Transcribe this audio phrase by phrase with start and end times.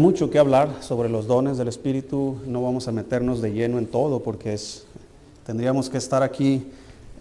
[0.00, 3.86] mucho que hablar sobre los dones del Espíritu, no vamos a meternos de lleno en
[3.86, 4.58] todo porque
[5.44, 6.66] tendríamos que estar aquí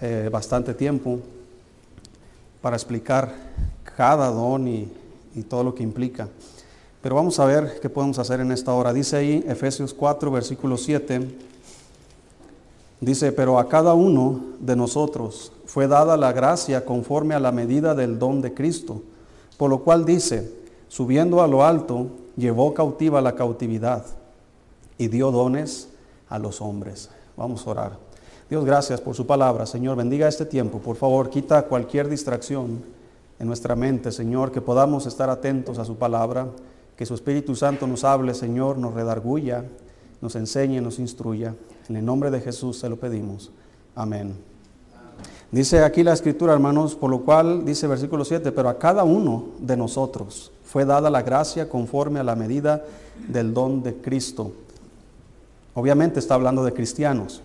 [0.01, 1.19] eh, bastante tiempo
[2.61, 3.35] para explicar
[3.97, 4.87] cada don y,
[5.35, 6.29] y todo lo que implica.
[7.01, 8.93] Pero vamos a ver qué podemos hacer en esta hora.
[8.93, 11.27] Dice ahí Efesios 4, versículo 7,
[13.01, 17.93] dice, pero a cada uno de nosotros fue dada la gracia conforme a la medida
[17.93, 19.01] del don de Cristo,
[19.57, 20.49] por lo cual dice,
[20.87, 22.07] subiendo a lo alto,
[22.39, 24.05] llevó cautiva la cautividad
[24.97, 25.89] y dio dones
[26.27, 27.09] a los hombres.
[27.37, 28.09] Vamos a orar.
[28.49, 29.65] Dios, gracias por su palabra.
[29.65, 30.79] Señor, bendiga este tiempo.
[30.79, 32.83] Por favor, quita cualquier distracción
[33.37, 36.47] en nuestra mente, Señor, que podamos estar atentos a su palabra,
[36.95, 39.65] que su Espíritu Santo nos hable, Señor, nos redarguya,
[40.21, 41.55] nos enseñe, nos instruya.
[41.87, 43.51] En el nombre de Jesús se lo pedimos.
[43.95, 44.48] Amén.
[45.51, 49.45] Dice aquí la escritura, hermanos, por lo cual dice versículo 7, pero a cada uno
[49.59, 52.85] de nosotros fue dada la gracia conforme a la medida
[53.27, 54.51] del don de Cristo.
[55.73, 57.41] Obviamente está hablando de cristianos.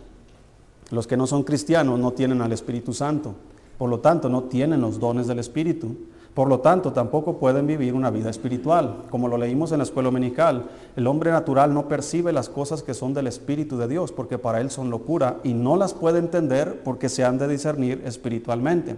[0.91, 3.35] Los que no son cristianos no tienen al Espíritu Santo,
[3.79, 5.97] por lo tanto no tienen los dones del Espíritu.
[6.35, 9.05] Por lo tanto, tampoco pueden vivir una vida espiritual.
[9.09, 12.93] Como lo leímos en la escuela dominical, el hombre natural no percibe las cosas que
[12.93, 16.83] son del Espíritu de Dios, porque para él son locura, y no las puede entender
[16.83, 18.97] porque se han de discernir espiritualmente.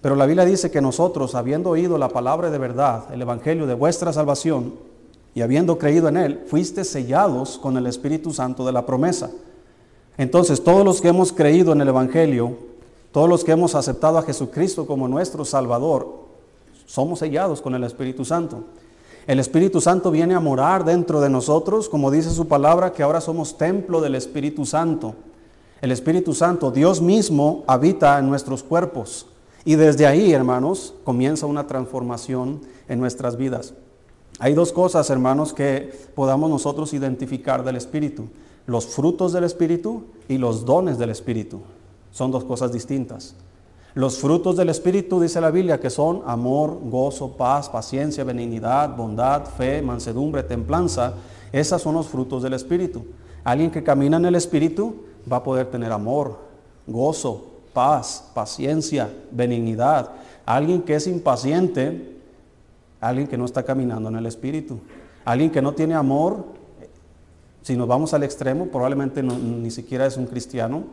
[0.00, 3.74] Pero la Biblia dice que nosotros, habiendo oído la palabra de verdad, el Evangelio de
[3.74, 4.72] vuestra salvación,
[5.34, 9.30] y habiendo creído en él, fuiste sellados con el Espíritu Santo de la promesa.
[10.16, 12.56] Entonces, todos los que hemos creído en el Evangelio,
[13.12, 16.21] todos los que hemos aceptado a Jesucristo como nuestro Salvador,
[16.92, 18.64] somos sellados con el Espíritu Santo.
[19.26, 23.22] El Espíritu Santo viene a morar dentro de nosotros, como dice su palabra, que ahora
[23.22, 25.14] somos templo del Espíritu Santo.
[25.80, 29.24] El Espíritu Santo, Dios mismo, habita en nuestros cuerpos.
[29.64, 33.72] Y desde ahí, hermanos, comienza una transformación en nuestras vidas.
[34.38, 38.28] Hay dos cosas, hermanos, que podamos nosotros identificar del Espíritu.
[38.66, 41.62] Los frutos del Espíritu y los dones del Espíritu.
[42.10, 43.34] Son dos cosas distintas.
[43.94, 49.44] Los frutos del Espíritu, dice la Biblia, que son amor, gozo, paz, paciencia, benignidad, bondad,
[49.44, 51.12] fe, mansedumbre, templanza.
[51.52, 53.04] Esas son los frutos del Espíritu.
[53.44, 54.94] Alguien que camina en el Espíritu
[55.30, 56.38] va a poder tener amor,
[56.86, 57.44] gozo,
[57.74, 60.10] paz, paciencia, benignidad.
[60.46, 62.16] Alguien que es impaciente,
[62.98, 64.78] alguien que no está caminando en el Espíritu.
[65.24, 66.46] Alguien que no tiene amor,
[67.60, 70.84] si nos vamos al extremo, probablemente ni siquiera es un cristiano,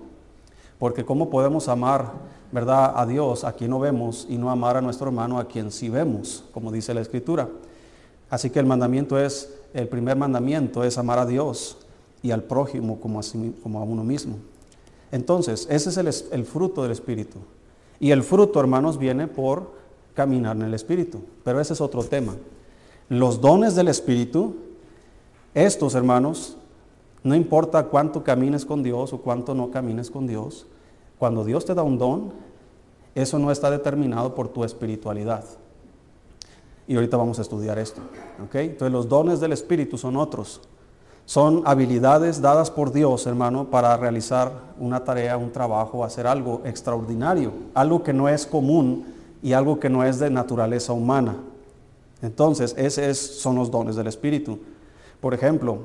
[0.80, 2.14] porque ¿cómo podemos amar,
[2.52, 5.72] verdad, a Dios a quien no vemos y no amar a nuestro hermano a quien
[5.72, 7.50] sí vemos, como dice la Escritura?
[8.30, 11.78] Así que el mandamiento es, el primer mandamiento es amar a Dios
[12.24, 13.24] y al prójimo como a,
[13.62, 14.38] como a uno mismo.
[15.12, 17.40] Entonces, ese es el, fruto del Espíritu.
[18.00, 19.72] Y el fruto, hermanos, viene por
[20.14, 21.22] caminar en el Espíritu.
[21.44, 22.36] Pero ese es otro tema.
[23.10, 24.56] Los dones del Espíritu,
[25.54, 26.58] estos, hermanos,
[27.24, 30.66] no importa cuánto camines con Dios o cuánto no camines con Dios,
[31.18, 32.34] cuando Dios te da un don,
[33.16, 35.44] eso no está determinado por tu espiritualidad.
[36.88, 38.02] Y ahorita vamos a estudiar esto.
[38.54, 40.62] Entonces los dones del Espíritu son otros.
[41.26, 47.52] Son habilidades dadas por Dios, hermano, para realizar una tarea, un trabajo, hacer algo extraordinario,
[47.76, 49.06] algo que no es común
[49.44, 51.36] y algo que no es de naturaleza humana.
[52.24, 54.58] Entonces, esos son los dones del Espíritu.
[55.20, 55.78] Por ejemplo,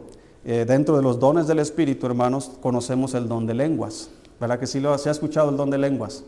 [0.44, 4.10] eh, dentro de los dones del Espíritu, hermanos, conocemos el don de lenguas.
[4.38, 6.24] ¿Verdad que sí lo se ha escuchado el don de lenguas?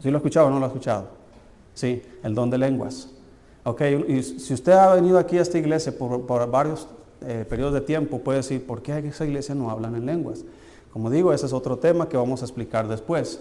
[0.00, 1.08] ¿Sí lo ha escuchado o no lo ha escuchado?
[1.74, 3.08] Sí, el don de lenguas.
[3.64, 6.88] Ok, y si usted ha venido aquí a esta iglesia por, varios
[7.20, 10.44] eh, periodos de tiempo puede decir, ¿por qué esa iglesia no hablan en lenguas?
[10.92, 13.40] Como digo, ese es otro tema que vamos a explicar después.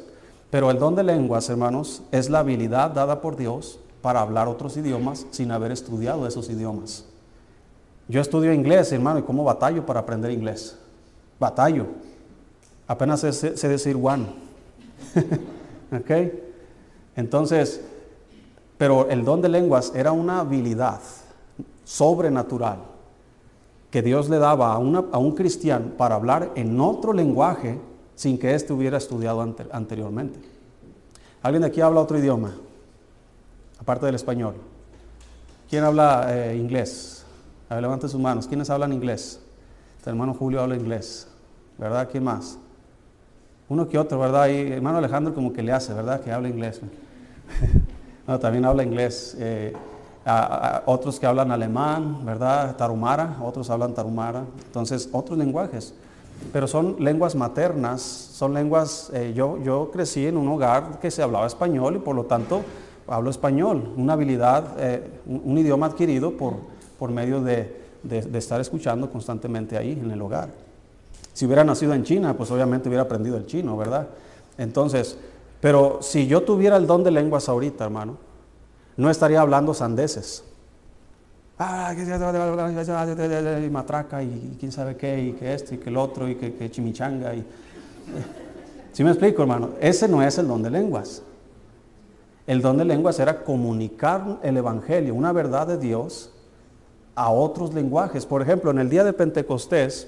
[0.52, 4.78] Pero el don de lenguas, hermanos, es la habilidad dada por Dios para hablar otros
[4.78, 7.07] idiomas sin haber estudiado esos idiomas.
[8.08, 10.78] Yo estudio inglés, hermano, y cómo batallo para aprender inglés.
[11.40, 11.88] Batallo.
[12.88, 14.26] Apenas sé, decir one.
[15.92, 16.12] ¿Ok?
[17.16, 17.82] Entonces,
[18.78, 21.02] pero el don de lenguas era una habilidad
[21.84, 22.80] sobrenatural
[23.92, 27.80] que Dios le daba a, un cristiano para hablar en otro lenguaje
[28.16, 30.40] sin que éste hubiera estudiado anteriormente.
[31.42, 32.54] ¿Alguien de aquí habla otro idioma?
[33.80, 34.56] Aparte del español.
[35.70, 37.17] ¿Quién habla eh, inglés?
[37.70, 38.48] A ver, levante sus manos.
[38.48, 39.42] ¿Quiénes hablan inglés?
[40.04, 41.28] El hermano Julio habla inglés.
[41.78, 42.08] ¿Verdad?
[42.10, 42.58] ¿Quién más?
[43.70, 44.48] Uno que otro, ¿verdad?
[44.48, 46.22] Y hermano Alejandro como que le hace, ¿verdad?
[46.22, 46.82] Que habla inglés.
[48.28, 49.36] no, también habla inglés.
[49.40, 49.74] Eh,
[50.86, 52.76] otros que hablan alemán, ¿verdad?
[52.76, 55.94] Tarumara, otros hablan tarumara, entonces otros lenguajes.
[56.52, 61.24] Pero son lenguas maternas, son lenguas, eh, yo, yo crecí en un hogar que se
[61.24, 62.62] hablaba español y por lo tanto
[63.08, 66.56] hablo español, una habilidad, eh, un, idioma adquirido por,
[66.98, 70.50] por medio de, de, estar escuchando constantemente ahí en el hogar.
[71.34, 74.08] Si hubiera nacido en China, pues obviamente hubiera aprendido el chino, ¿verdad?
[74.58, 75.18] Entonces,
[75.62, 78.18] pero si yo tuviera el don de lenguas ahorita, hermano,
[78.96, 80.44] no estaría hablando sandeces.
[81.60, 86.36] Ah, y matraca y quién sabe qué, y que esto y que el otro, y
[86.36, 87.34] que, chimichanga.
[87.34, 87.44] Y...
[88.94, 89.72] ¿Sí me explico, hermano?
[89.80, 91.24] Ese no es el don de lenguas.
[92.46, 96.32] El don de lenguas era comunicar el Evangelio, una verdad de Dios,
[97.18, 98.26] a otros lenguajes.
[98.26, 100.08] Por ejemplo, en el día de Pentecostés,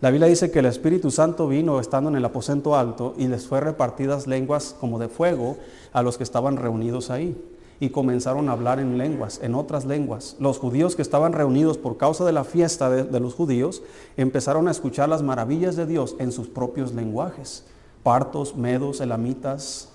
[0.00, 3.46] la Biblia dice que el Espíritu Santo vino estando en el aposento alto y les
[3.46, 5.58] fue repartidas lenguas como de fuego
[5.92, 7.36] a los que estaban reunidos ahí.
[7.80, 10.36] Y comenzaron a hablar en lenguas, en otras lenguas.
[10.38, 13.82] Los judíos que estaban reunidos por causa de la fiesta de, los judíos
[14.16, 17.64] empezaron a escuchar las maravillas de Dios en sus propios lenguajes.
[18.04, 19.88] Partos, medos, elamitas,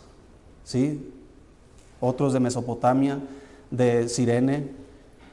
[0.66, 1.14] ¿sí?
[2.02, 3.20] otros de Mesopotamia,
[3.72, 4.87] de Sirene,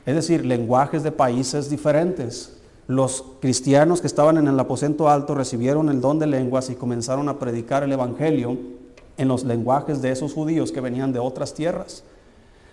[0.06, 2.56] es decir, lenguajes de países diferentes.
[2.86, 7.28] Los cristianos que estaban en el aposento alto recibieron el don de lenguas y comenzaron
[7.28, 8.58] a predicar el Evangelio
[9.16, 12.04] en los lenguajes de esos judíos que venían de otras tierras.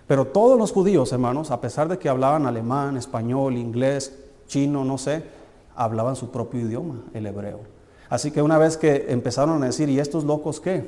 [0.07, 4.13] Pero todos los judíos, hermanos, a pesar de que hablaban alemán, español, inglés,
[4.48, 5.24] chino, no sé,
[5.74, 7.62] hablaban su propio idioma, el hebreo.
[8.10, 10.86] Así que una vez que empezaron a decir, ¿y estos locos qué?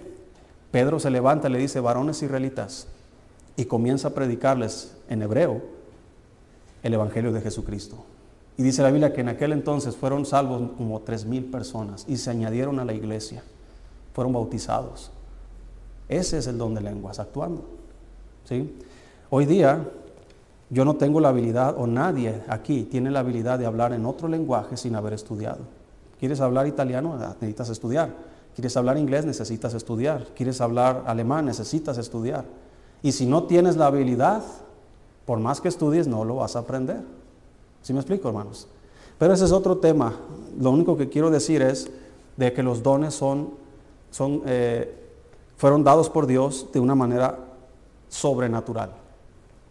[0.72, 2.88] Pedro se levanta y le dice, varones israelitas,
[3.56, 5.62] y comienza a predicarles en hebreo
[6.84, 8.04] el Evangelio de Jesucristo.
[8.58, 12.18] Y dice la Biblia que en aquel entonces fueron salvos como tres mil personas y
[12.18, 13.42] se añadieron a la iglesia,
[14.14, 15.12] fueron bautizados.
[16.08, 17.66] Ese es el don de lenguas, actuando.
[18.44, 18.76] ¿sí?
[19.30, 19.90] Hoy día
[20.70, 24.28] yo no tengo la habilidad, o nadie aquí tiene la habilidad de hablar en otro
[24.28, 25.60] lenguaje sin haber estudiado.
[26.20, 27.18] ¿Quieres hablar italiano?
[27.20, 28.10] Ah, necesitas estudiar.
[28.56, 29.26] ¿Quieres hablar inglés?
[29.26, 30.28] Necesitas estudiar.
[30.36, 31.46] ¿Quieres hablar alemán?
[31.46, 32.46] Necesitas estudiar.
[33.02, 34.44] Y si no tienes la habilidad,
[35.26, 37.02] por más que estudies, no lo vas a aprender.
[37.82, 38.68] ¿Sí me explico, hermanos?
[39.18, 40.14] Pero ese es otro tema.
[40.60, 41.90] Lo único que quiero decir es
[42.38, 43.52] de que los dones son,
[44.46, 44.94] eh,
[45.58, 47.38] fueron dados por Dios de una manera
[48.10, 48.92] sobrenatural.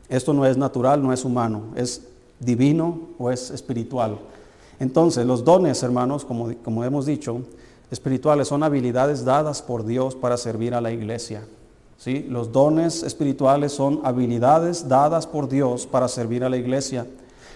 [0.09, 2.07] Esto no es natural, no es humano, es
[2.39, 4.19] divino o es espiritual.
[4.79, 7.43] Entonces, los dones, hermanos, como hemos dicho,
[7.91, 11.45] espirituales son habilidades dadas por Dios para servir a la iglesia.
[12.03, 12.27] ¿Sí?
[12.29, 17.07] Los dones espirituales son habilidades dadas por Dios para servir a la iglesia.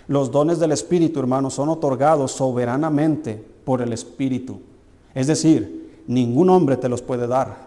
[0.07, 4.61] Los dones del Espíritu, hermanos, son otorgados soberanamente por el Espíritu.
[5.15, 7.67] Es decir, ningún hombre te los puede dar.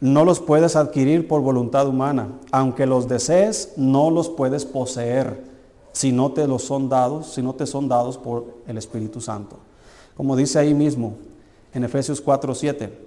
[0.00, 2.26] No los puedes adquirir por voluntad humana.
[2.50, 5.44] Aunque los desees, no los puedes poseer
[5.92, 9.58] si no te los son dados, si no te son dados por el Espíritu Santo.
[10.16, 11.14] Como dice ahí mismo
[11.72, 12.98] en Efesios 4, 7.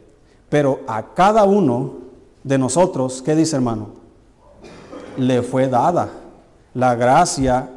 [0.47, 2.02] Pero a cada uno
[2.43, 3.89] de nosotros, ¿qué dice hermano?
[5.17, 6.09] Le fue dada
[6.73, 7.69] la gracia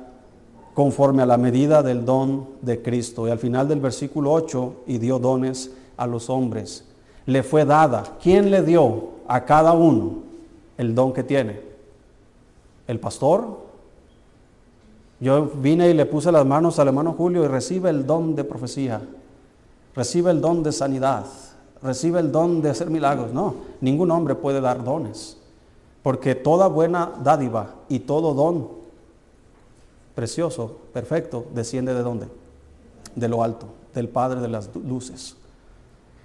[0.75, 3.27] conforme a la medida del don de Cristo.
[3.27, 6.85] Y al final del versículo 8, y dio dones a los hombres.
[7.25, 8.05] Le fue dada.
[8.23, 10.23] ¿Quién le dio a cada uno
[10.77, 11.61] el don que tiene?
[12.87, 13.67] ¿El pastor?
[15.19, 18.45] Yo vine y le puse las manos al hermano Julio y recibe el don de
[18.45, 19.01] profecía,
[19.95, 21.25] recibe el don de sanidad,
[21.83, 23.33] recibe el don de hacer milagros.
[23.33, 25.37] No, ningún hombre puede dar dones,
[26.03, 28.77] porque toda buena dádiva y todo don
[30.17, 32.27] precioso, perfecto, desciende de dónde?
[33.15, 35.37] De lo alto, del Padre de las luces.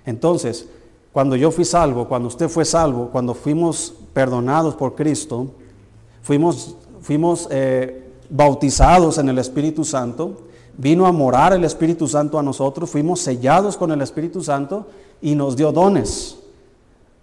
[0.06, 0.68] Entonces,
[1.12, 5.48] cuando yo fui salvo, cuando usted fue salvo, cuando fuimos perdonados por Cristo,
[6.22, 10.38] fuimos, fuimos eh, bautizados en el Espíritu Santo,
[10.78, 14.88] vino a morar el Espíritu Santo a nosotros, fuimos sellados con el Espíritu Santo
[15.22, 16.38] y nos dio dones.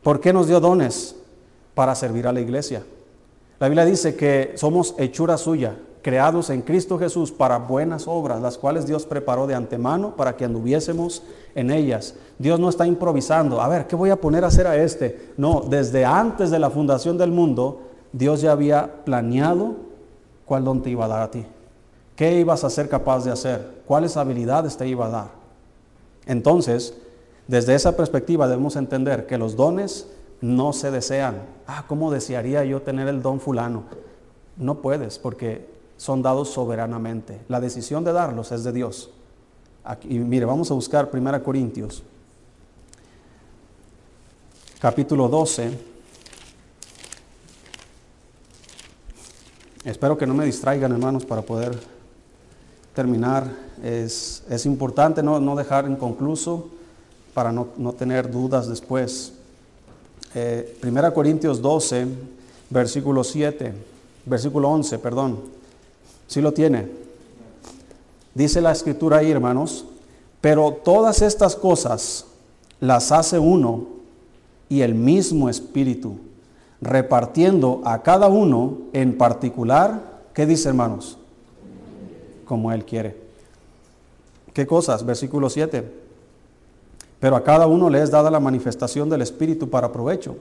[0.03, 1.17] ¿Por qué nos dio dones?
[1.75, 2.85] Para servir a la iglesia.
[3.59, 8.57] La Biblia dice que somos hechura suya, creados en Cristo Jesús para buenas obras, las
[8.57, 11.23] cuales Dios preparó de antemano para que anduviésemos
[11.55, 12.15] en ellas.
[12.39, 15.33] Dios no está improvisando, a ver, ¿qué voy a poner a hacer a este?
[15.37, 17.81] No, desde antes de la fundación del mundo,
[18.13, 19.75] Dios ya había planeado
[20.45, 21.45] cuál don te iba a dar a ti.
[22.15, 23.83] ¿Qué ibas a ser capaz de hacer?
[23.87, 25.29] ¿Cuáles habilidades te iba a dar?
[26.27, 26.95] Entonces,
[27.49, 30.07] desde esa perspectiva debemos entender que los dones
[30.41, 31.43] no se desean.
[31.67, 33.85] Ah, ¿cómo desearía yo tener el don fulano?
[34.57, 37.41] No puedes, porque son dados soberanamente.
[37.49, 39.11] La decisión de darlos es de Dios.
[39.83, 42.03] Aquí, mire, vamos a buscar 1 Corintios,
[44.79, 45.97] capítulo 12.
[49.85, 51.79] Espero que no me distraigan, hermanos, para poder
[52.95, 53.51] terminar.
[53.83, 56.78] Es, importante no, dejar inconcluso
[57.39, 59.33] para no, tener dudas después.
[60.35, 62.09] Eh, 1 Corintios 12,
[62.69, 63.75] versículo 7,
[64.27, 65.39] versículo 11, perdón.
[66.27, 66.89] ¿Sí lo tiene?
[68.35, 69.85] Dice la escritura ahí, hermanos,
[70.41, 72.25] pero todas estas cosas
[72.81, 73.87] las hace uno
[74.69, 76.17] y el mismo espíritu,
[76.81, 81.19] repartiendo a cada uno en particular, ¿qué dice hermanos?
[82.45, 83.15] Como él quiere.
[84.53, 85.07] ¿Qué cosas?
[85.07, 86.08] Versículo 7.
[87.21, 90.37] Pero a cada uno le es dada la manifestación del Espíritu para provecho.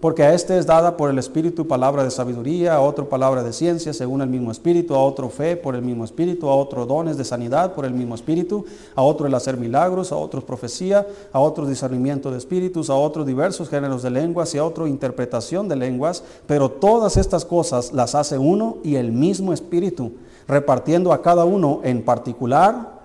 [0.00, 3.52] Porque a este es dada por el Espíritu palabra de sabiduría, a otro palabra de
[3.52, 7.18] ciencia según el mismo Espíritu, a otro fe por el mismo Espíritu, a otro dones
[7.18, 11.40] de sanidad por el mismo Espíritu, a otro el hacer milagros, a otros profecía, a
[11.40, 15.76] otro discernimiento de espíritus, a otros diversos géneros de lenguas y a otro interpretación de
[15.76, 16.24] lenguas.
[16.46, 20.12] Pero todas estas cosas las hace uno y el mismo Espíritu,
[20.48, 23.00] repartiendo a cada uno en particular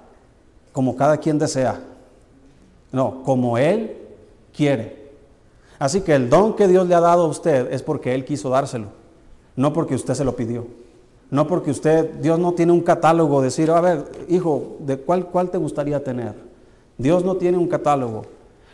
[0.71, 1.94] como cada quien desea.
[2.95, 3.97] No, como Él
[4.55, 5.09] quiere.
[5.79, 8.47] Así que el don que Dios le ha dado a usted es porque Él quiso
[8.49, 8.87] dárselo,
[9.57, 10.65] no porque usted se lo pidió.
[11.29, 15.49] No porque usted, Dios no tiene un catálogo, decir, a ver, hijo, ¿de cuál, cuál
[15.49, 16.35] te gustaría tener?
[16.97, 18.27] Dios no tiene un catálogo.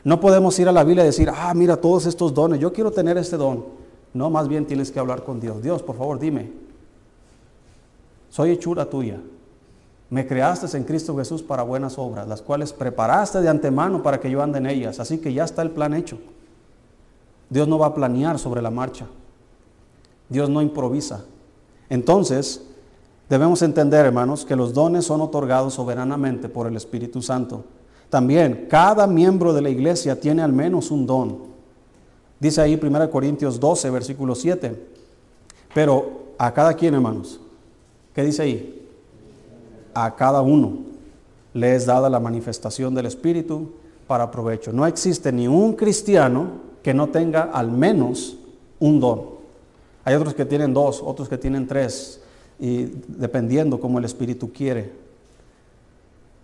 [0.03, 2.91] No podemos ir a la Biblia y decir, ah, mira todos estos dones, yo quiero
[2.91, 3.65] tener este don.
[4.13, 5.63] No, más bien tienes que hablar con Dios.
[5.63, 6.51] Dios, por favor, dime,
[8.29, 9.19] soy hechura tuya.
[10.11, 14.29] Me creaste en Cristo Jesús para buenas obras, las cuales preparaste de antemano para que
[14.29, 14.99] yo ande en ellas.
[14.99, 16.19] Así que ya está el plan hecho.
[17.49, 19.07] Dios no va a planear sobre la marcha.
[20.27, 21.23] Dios no improvisa.
[21.89, 22.61] Entonces,
[23.29, 27.63] debemos entender, hermanos, que los dones son otorgados soberanamente por el Espíritu Santo.
[28.09, 31.37] También, cada miembro de la iglesia tiene al menos un don.
[32.37, 34.87] Dice ahí 1 Corintios 12, versículo 7.
[35.73, 37.39] Pero a cada quien, hermanos.
[38.13, 38.80] ¿Qué dice ahí?
[39.93, 40.91] A cada uno
[41.53, 43.71] le es dada la manifestación del Espíritu
[44.07, 44.71] para provecho.
[44.71, 46.47] No existe ni un cristiano
[46.83, 48.37] que no tenga al menos
[48.79, 49.21] un don.
[50.03, 52.21] Hay otros que tienen dos, otros que tienen tres,
[52.59, 54.91] y dependiendo como el Espíritu quiere.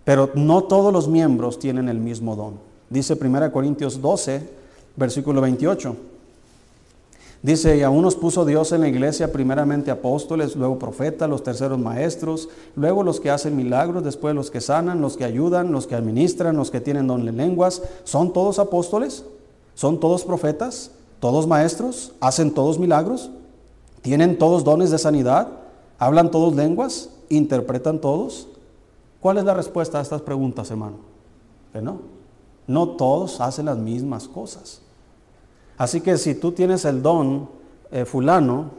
[0.04, 2.54] Pero no todos los miembros tienen el mismo don.
[2.88, 4.48] Dice 1 Corintios 12,
[4.96, 5.96] versículo 28.
[7.40, 11.78] Dice, y a unos puso Dios en la iglesia primeramente apóstoles, luego profetas, los terceros
[11.78, 15.94] maestros, luego los que hacen milagros, después los que sanan, los que ayudan, los que
[15.94, 17.82] administran, los que tienen don de lenguas.
[18.02, 19.24] ¿Son todos apóstoles?
[19.74, 20.90] ¿Son todos profetas?
[21.20, 22.12] ¿Todos maestros?
[22.20, 23.30] ¿Hacen todos milagros?
[24.02, 25.48] ¿Tienen todos dones de sanidad?
[26.00, 27.10] ¿Hablan todos lenguas?
[27.28, 28.48] ¿Interpretan todos?
[29.20, 30.96] ¿Cuál es la respuesta a estas preguntas, hermano?
[31.72, 32.00] Que no.
[32.66, 34.82] No todos hacen las mismas cosas.
[35.78, 37.48] Así que si tú tienes el don
[37.92, 38.72] eh, fulano,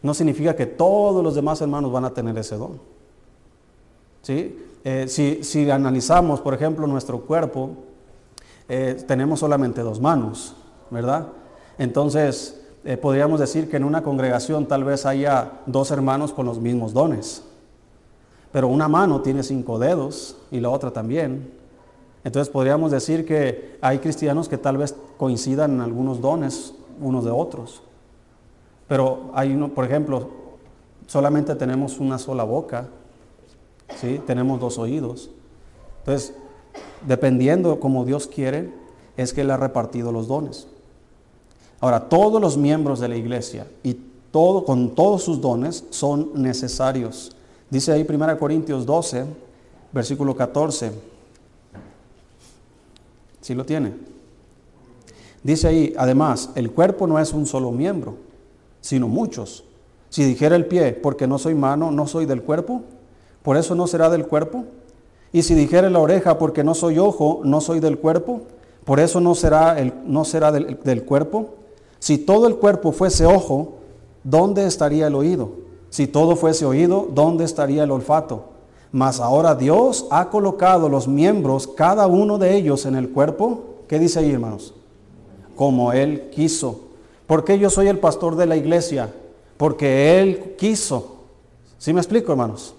[0.00, 2.80] no significa que todos los demás hermanos van a tener ese don.
[4.22, 4.56] ¿Sí?
[4.84, 7.70] Eh, si, analizamos, por ejemplo, nuestro cuerpo,
[8.68, 10.54] eh, tenemos solamente dos manos,
[10.90, 11.26] ¿verdad?
[11.76, 12.60] Entonces,
[13.00, 17.42] podríamos decir que en una congregación tal vez haya dos hermanos con los mismos dones.
[18.52, 21.61] Pero una mano tiene cinco dedos y la otra también.
[22.24, 27.30] Entonces podríamos decir que hay cristianos que tal vez coincidan en algunos dones unos de
[27.30, 27.82] otros.
[28.88, 30.28] Pero hay uno, por ejemplo,
[31.06, 32.88] solamente tenemos una sola boca,
[34.00, 34.20] ¿sí?
[34.26, 35.30] tenemos dos oídos.
[36.00, 36.34] Entonces,
[37.06, 38.72] dependiendo como Dios quiere,
[39.16, 40.68] es que Él ha repartido los dones.
[41.80, 43.96] Ahora, todos los miembros de la iglesia y
[44.30, 47.34] todo, con todos sus dones son necesarios.
[47.70, 49.24] Dice ahí 1 Corintios 12,
[49.92, 51.11] versículo 14.
[53.42, 53.92] Si lo tiene.
[55.42, 58.14] Dice ahí, además, el cuerpo no es un solo miembro,
[58.80, 59.64] sino muchos.
[60.08, 62.82] Si dijera el pie, porque no soy mano, no soy del cuerpo,
[63.42, 64.64] por eso no será del cuerpo.
[65.32, 68.42] Y si dijera la oreja, porque no soy ojo, no soy del cuerpo,
[68.84, 71.54] por eso no será, el, no será del, del cuerpo.
[71.98, 73.78] Si todo el cuerpo fuese ojo,
[74.22, 75.50] ¿dónde estaría el oído?
[75.90, 78.51] Si todo fuese oído, ¿dónde estaría el olfato?
[78.92, 83.60] Mas ahora Dios ha colocado los miembros, cada uno de ellos en el cuerpo.
[83.88, 84.74] ¿Qué dice ahí, hermanos?
[85.56, 86.80] Como Él quiso.
[87.26, 89.10] ¿Por qué yo soy el pastor de la iglesia?
[89.56, 91.16] Porque Él quiso.
[91.78, 92.74] ¿Sí me explico, hermanos?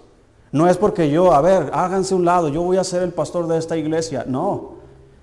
[0.52, 3.48] No es porque yo, a ver, háganse un lado, yo voy a ser el pastor
[3.48, 4.24] de esta iglesia.
[4.28, 4.74] No.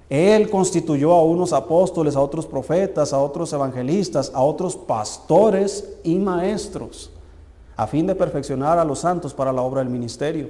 [0.09, 6.19] Él constituyó a unos apóstoles, a otros profetas, a otros evangelistas, a otros pastores y
[6.19, 7.11] maestros,
[7.77, 10.49] a fin de perfeccionar a los santos para la obra del ministerio.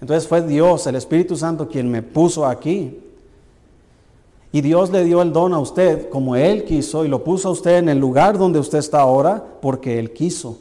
[0.00, 3.00] Entonces fue Dios, el Espíritu Santo, quien me puso aquí.
[4.52, 7.52] Y Dios le dio el don a usted como Él quiso y lo puso a
[7.52, 10.58] usted en el lugar donde usted está ahora porque Él quiso.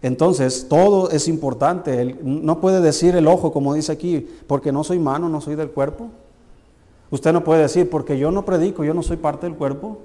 [0.00, 2.16] Entonces, todo es importante.
[2.22, 5.70] no puede decir el ojo, como dice aquí, porque no soy mano, no soy del
[5.70, 6.08] cuerpo.
[7.10, 9.98] Usted no puede decir, porque yo no predico, yo no soy parte del cuerpo.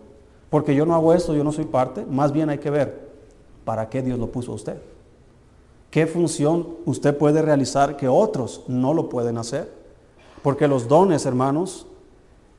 [0.49, 2.05] Porque yo no hago esto, yo no soy parte.
[2.09, 3.09] Más bien hay que ver
[3.65, 4.77] para qué Dios lo puso a usted.
[5.89, 9.71] ¿Qué función usted puede realizar que otros no lo pueden hacer?
[10.43, 11.87] Porque los dones, hermanos,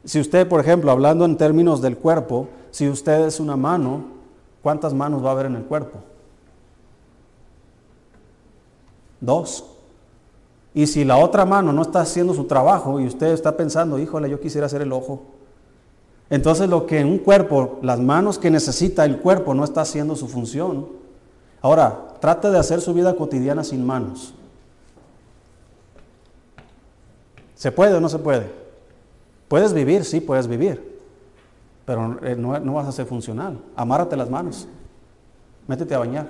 [0.05, 4.05] si usted, por ejemplo, hablando en términos del cuerpo, si usted es una mano,
[4.63, 5.99] ¿cuántas manos va a haber en el cuerpo?
[9.21, 9.65] Dos.
[10.75, 14.31] Y si la otra mano no está haciendo su trabajo y usted está pensando, híjole,
[14.31, 15.23] yo quisiera hacer el ojo.
[16.31, 20.15] Entonces lo que en un cuerpo, las manos que necesita el cuerpo no está haciendo
[20.15, 21.00] su función.
[21.63, 24.35] Ahora, trate de hacer su vida cotidiana sin manos.
[27.55, 28.51] ¿Se puede o no se puede?
[29.49, 30.99] Puedes vivir, sí, puedes vivir,
[31.85, 33.59] pero eh, no, vas a ser funcional.
[33.77, 34.67] Amárrate las manos,
[35.67, 36.29] métete a bañar,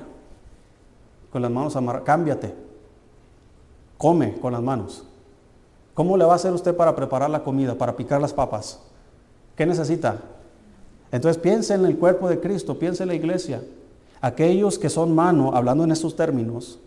[1.30, 2.52] con las manos amarradas, cámbiate,
[3.96, 5.04] come con las manos.
[5.94, 8.80] ¿Cómo le va a hacer usted para preparar la comida, para picar las papas?
[9.54, 10.16] ¿Qué necesita?
[11.12, 13.62] Entonces piense en el cuerpo de Cristo, piense en la iglesia.
[14.20, 16.78] Aquellos que son mano, hablando en estos términos,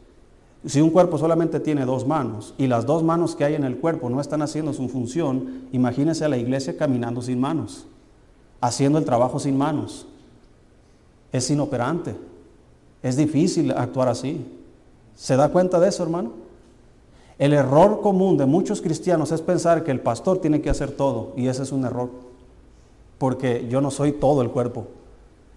[0.65, 3.77] si un cuerpo solamente tiene dos manos y las dos manos que hay en el
[3.77, 7.85] cuerpo no están haciendo su función, imagínese a la iglesia caminando sin manos,
[8.61, 10.07] haciendo el trabajo sin manos.
[11.33, 12.15] Es inoperante,
[13.01, 14.45] es difícil actuar así.
[15.15, 16.31] ¿Se da cuenta de eso, hermano?
[17.39, 21.33] El error común de muchos cristianos es pensar que el pastor tiene que hacer todo
[21.35, 22.09] y ese es un error,
[23.17, 24.87] porque yo no soy todo el cuerpo,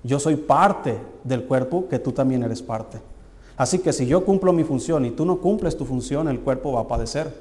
[0.07, 3.01] yo soy parte del cuerpo que tú también eres parte.
[3.57, 6.73] Así que si yo cumplo mi función y tú no cumples tu función, el cuerpo
[6.73, 7.33] va a padecer.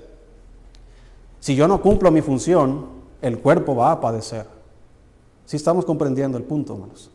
[1.40, 2.88] Si yo no cumplo mi función,
[3.22, 4.48] el cuerpo va a padecer.
[5.46, 7.12] Si estamos comprendiendo el punto, hermanos.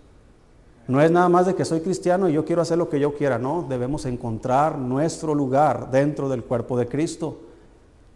[0.87, 3.15] No es nada más de que soy cristiano y yo quiero hacer lo que yo
[3.15, 7.39] quiera, no, debemos encontrar nuestro lugar dentro del cuerpo de Cristo.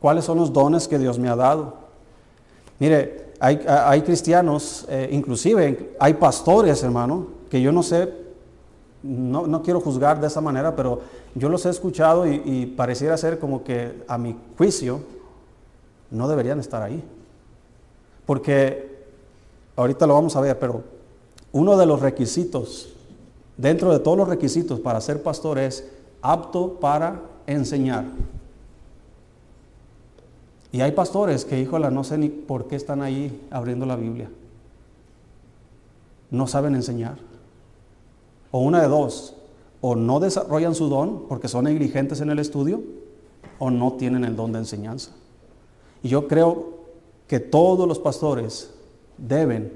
[0.00, 1.75] ¿Cuáles son los dones que Dios me ha dado?
[2.79, 8.12] Mire, hay, cristianos, eh, inclusive hay pastores, hermano, que yo no sé,
[9.03, 11.00] no, quiero juzgar de esa manera, pero
[11.35, 15.00] yo los he escuchado y, y pareciera ser como que a mi juicio
[16.11, 17.03] no deberían estar ahí.
[18.25, 19.04] Porque
[19.76, 20.82] ahorita lo vamos a ver, pero
[21.52, 22.95] uno de los requisitos,
[23.56, 25.87] dentro de todos los requisitos para ser pastor es
[26.23, 28.04] apto para enseñar.
[30.75, 34.28] Y hay pastores que, híjola, no sé ni por qué están ahí abriendo la Biblia.
[36.32, 37.17] No saben enseñar.
[38.50, 39.37] O una de dos,
[39.80, 42.82] o no desarrollan su don porque son negligentes en el estudio,
[43.60, 45.13] o no tienen el don de enseñanza.
[46.02, 46.71] Y yo creo
[47.28, 48.75] que todos los pastores
[49.17, 49.73] deben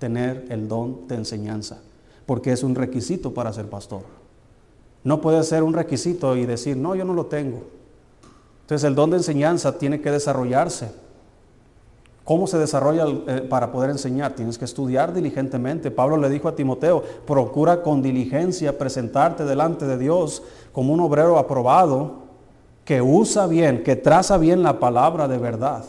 [0.00, 1.80] tener el don de enseñanza,
[2.26, 4.02] porque es un requisito para ser pastor.
[5.04, 7.78] No puede ser un requisito y decir, no, yo no lo tengo.
[8.70, 10.92] Entonces el don de enseñanza tiene que desarrollarse.
[12.22, 14.36] ¿Cómo se desarrolla eh, para poder enseñar?
[14.36, 15.90] Tienes que estudiar diligentemente.
[15.90, 21.36] Pablo le dijo a Timoteo, procura con diligencia presentarte delante de Dios como un obrero
[21.36, 22.18] aprobado
[22.84, 25.84] que usa bien, que traza bien la palabra de verdad.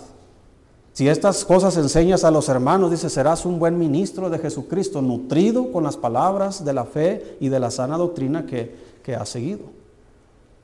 [0.92, 5.72] Si estas cosas enseñas a los hermanos, dice, serás un buen ministro de Jesucristo, nutrido
[5.72, 9.66] con las palabras de la fe y de la sana doctrina que, que has seguido.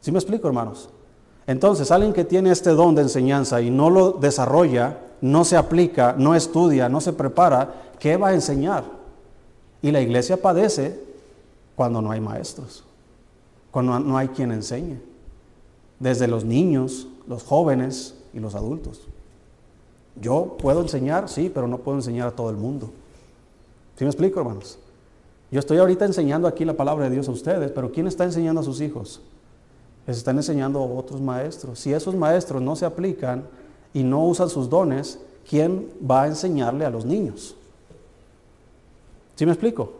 [0.02, 0.90] ¿Sí me explico, hermanos?
[1.48, 6.14] Entonces, alguien que tiene este don de enseñanza y no lo desarrolla, no se aplica,
[6.18, 8.84] no estudia, no se prepara, ¿qué va a enseñar?
[9.82, 11.00] Y la iglesia padece
[11.76, 12.84] cuando no hay maestros,
[13.72, 15.00] cuando no hay quien enseñe,
[16.00, 19.08] desde los niños, los jóvenes y los adultos.
[20.20, 22.90] Yo puedo enseñar, sí, pero no puedo enseñar a todo el mundo.
[23.96, 24.80] ¿Sí me explico, hermanos?
[25.50, 28.62] Yo estoy ahorita enseñando aquí la palabra de Dios a ustedes, pero ¿quién está enseñando
[28.62, 29.22] a sus hijos?
[30.08, 31.80] Les están enseñando a otros maestros.
[31.80, 33.44] Si esos maestros no se aplican
[33.94, 37.56] y no usan sus dones, ¿quién va a enseñarle a los niños?
[39.36, 39.92] ¿Sí me explico?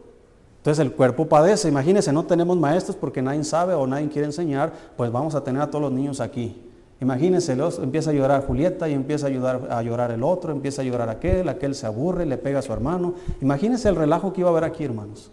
[0.58, 1.68] Entonces el cuerpo padece.
[1.68, 5.62] Imagínense, no tenemos maestros porque nadie sabe o nadie quiere enseñar, pues vamos a tener
[5.62, 6.64] a todos los niños aquí.
[7.00, 10.86] Imagínense, empieza a llorar Julieta y empieza a, ayudar, a llorar el otro, empieza a
[10.86, 13.14] llorar aquel, aquel se aburre, le pega a su hermano.
[13.40, 15.30] Imagínense el relajo que iba a haber aquí, hermanos.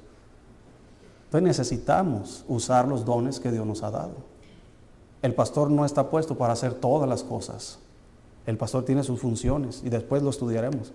[1.27, 4.34] Entonces necesitamos usar los dones que Dios nos ha dado.
[5.25, 7.79] El pastor no está puesto para hacer todas las cosas.
[8.45, 10.93] El pastor tiene sus funciones y después lo estudiaremos.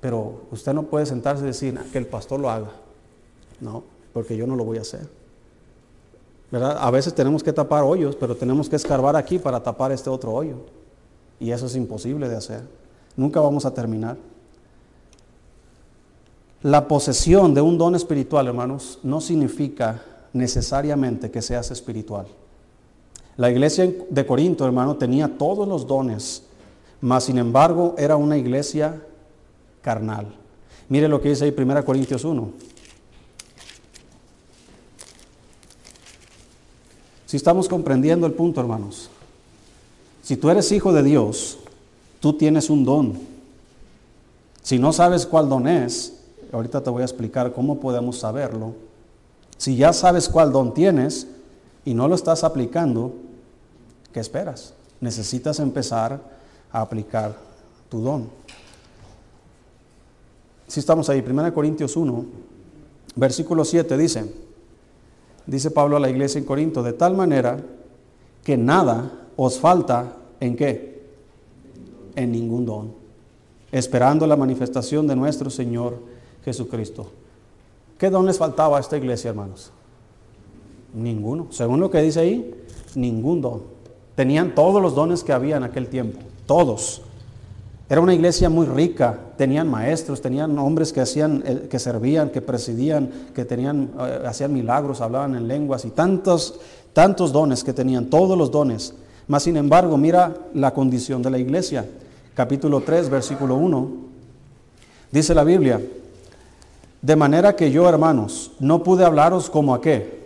[0.00, 2.70] Pero usted no puede sentarse y decir que el pastor lo haga.
[3.60, 5.06] No, porque yo no lo voy a hacer.
[6.50, 10.32] A veces tenemos que tapar hoyos, pero tenemos que escarbar aquí para tapar este otro
[10.32, 10.56] hoyo.
[11.38, 12.62] Y eso es imposible de hacer.
[13.16, 14.16] Nunca vamos a terminar.
[16.62, 20.02] La posesión de un don espiritual, hermanos, no significa
[20.32, 22.26] necesariamente que seas espiritual.
[23.40, 26.42] La iglesia de Corinto, hermano, tenía todos los dones,
[27.00, 29.00] mas sin embargo era una iglesia
[29.80, 30.26] carnal.
[30.90, 32.50] Mire lo que dice ahí 1 Corintios 1.
[37.24, 39.08] Si estamos comprendiendo el punto, hermanos.
[40.20, 41.60] Si tú eres hijo de Dios,
[42.20, 43.18] tú tienes un don.
[44.62, 46.12] Si no sabes cuál don es,
[46.52, 48.74] ahorita te voy a explicar cómo podemos saberlo.
[49.56, 51.26] Si ya sabes cuál don tienes
[51.86, 53.14] y no lo estás aplicando,
[54.12, 54.74] ¿qué esperas?
[55.00, 56.20] Necesitas empezar
[56.72, 57.36] a aplicar
[57.88, 58.28] tu don.
[60.66, 62.24] Si estamos ahí, 1 Corintios 1,
[63.16, 64.32] versículo 7 dice,
[65.46, 67.58] dice Pablo a la iglesia en Corinto, de tal manera
[68.44, 71.02] que nada os falta en qué?
[72.14, 72.94] En ningún don,
[73.72, 75.98] esperando la manifestación de nuestro Señor
[76.44, 77.10] Jesucristo.
[77.98, 79.72] ¿Qué don les faltaba a esta iglesia, hermanos?
[80.94, 81.48] Ninguno.
[81.50, 82.54] Según lo que dice ahí,
[82.94, 83.79] ningún don.
[84.20, 87.00] Tenían todos los dones que había en aquel tiempo, todos.
[87.88, 92.42] Era una iglesia muy rica, tenían maestros, tenían hombres que hacían, eh, que servían, que
[92.42, 96.60] presidían, que tenían, eh, hacían milagros, hablaban en lenguas y tantos,
[96.92, 98.92] tantos dones que tenían, todos los dones.
[99.26, 101.88] Mas sin embargo, mira la condición de la iglesia.
[102.34, 103.90] Capítulo 3, versículo 1.
[105.12, 105.80] Dice la Biblia,
[107.00, 110.19] de manera que yo, hermanos, no pude hablaros como a qué,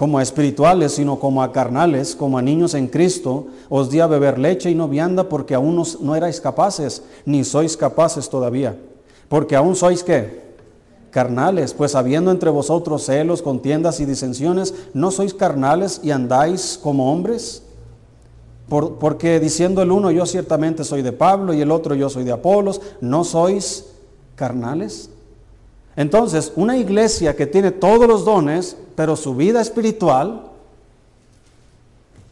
[0.00, 4.06] como a espirituales, sino como a carnales, como a niños en Cristo, os di a
[4.06, 8.78] beber leche y no vianda porque aún no, no erais capaces, ni sois capaces todavía.
[9.28, 10.54] Porque aún sois qué?
[11.10, 17.12] Carnales, pues habiendo entre vosotros celos, contiendas y disensiones, ¿no sois carnales y andáis como
[17.12, 17.62] hombres?
[18.70, 22.24] Por, porque diciendo el uno, yo ciertamente soy de Pablo y el otro, yo soy
[22.24, 23.84] de Apolos, ¿no sois
[24.34, 25.10] carnales?
[25.94, 30.42] Entonces, una iglesia que tiene todos los dones, pero su vida espiritual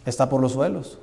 [0.04, 0.98] está por los suelos.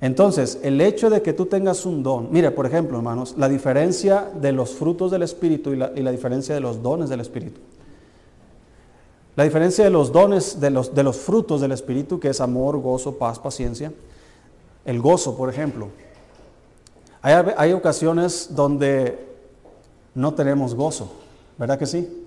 [0.00, 4.30] Entonces, el hecho de que tú tengas un don, mire, por ejemplo, hermanos, la diferencia
[4.40, 7.60] de los frutos del Espíritu y la, diferencia de los dones del Espíritu.
[9.36, 12.78] La diferencia de los dones, de los, de los frutos del Espíritu, que es amor,
[12.78, 13.92] gozo, paz, paciencia.
[14.86, 15.88] El gozo, por ejemplo.
[17.20, 19.28] Hay, hay ocasiones donde
[20.14, 21.12] no tenemos gozo.
[21.58, 22.19] ¿Verdad que sí?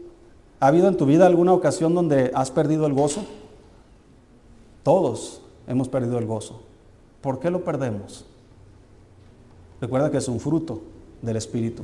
[0.63, 3.26] ¿Ha habido en tu vida alguna ocasión donde has perdido el gozo?
[4.82, 6.62] Todos hemos perdido el gozo.
[7.19, 8.23] ¿Por qué lo perdemos?
[9.82, 10.80] Recuerda que es un fruto
[11.21, 11.84] del Espíritu.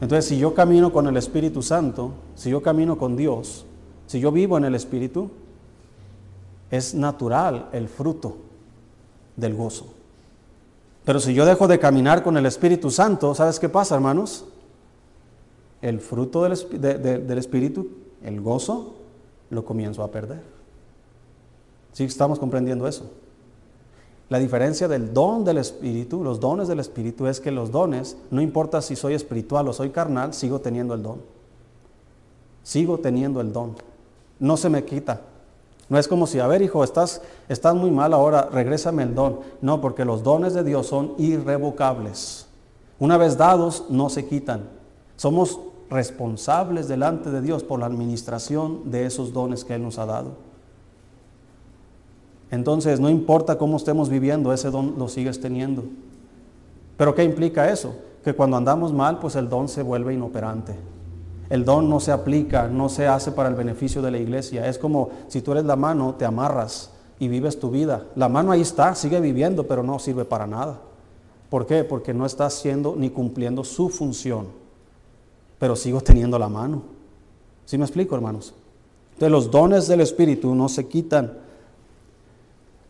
[0.00, 3.66] Entonces, si yo camino con el Espíritu Santo, si yo camino con Dios,
[4.06, 5.30] si yo vivo en el Espíritu,
[6.70, 8.38] es natural el fruto
[9.36, 9.92] del gozo.
[11.04, 14.46] Pero si yo dejo de caminar con el Espíritu Santo, ¿sabes qué pasa, hermanos?
[15.82, 17.88] El fruto del, Espíritu,
[18.22, 18.94] el gozo,
[19.50, 20.40] lo comienzo a perder.
[21.92, 23.10] ¿Sí estamos comprendiendo eso?
[24.28, 28.40] La diferencia del don del Espíritu, los dones del Espíritu, es que los dones, no
[28.40, 31.20] importa si soy espiritual o soy carnal, sigo teniendo el don.
[32.62, 33.74] Sigo teniendo el don.
[34.38, 35.20] No se me quita.
[35.88, 39.40] No es como si, a ver, hijo, estás, estás muy mal ahora, regrésame el don.
[39.60, 42.46] No, porque los dones de Dios son irrevocables.
[42.98, 44.62] Una vez dados, no se quitan.
[45.16, 45.58] Somos
[45.92, 50.32] responsables delante de Dios por la administración de esos dones que Él nos ha dado.
[52.50, 55.84] Entonces, no importa cómo estemos viviendo, ese don lo sigues teniendo.
[56.96, 57.94] Pero ¿qué implica eso?
[58.24, 60.74] Que cuando andamos mal, pues el don se vuelve inoperante.
[61.48, 64.66] El don no se aplica, no se hace para el beneficio de la iglesia.
[64.68, 68.04] Es como si tú eres la mano, te amarras y vives tu vida.
[68.16, 70.80] La mano ahí está, sigue viviendo, pero no sirve para nada.
[71.50, 71.84] ¿Por qué?
[71.84, 74.61] Porque no está haciendo ni cumpliendo su función
[75.62, 76.82] pero sigo teniendo la mano.
[77.66, 78.52] ¿Sí me explico, hermanos?
[79.12, 81.38] Entonces los dones del Espíritu no se quitan.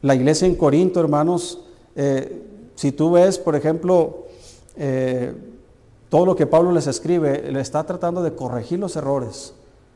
[0.01, 2.43] La iglesia en Corinto, hermanos, eh,
[2.75, 4.25] si tú ves, por ejemplo,
[4.77, 5.35] eh,
[6.09, 9.53] todo lo que Pablo les escribe, le está tratando de corregir los errores.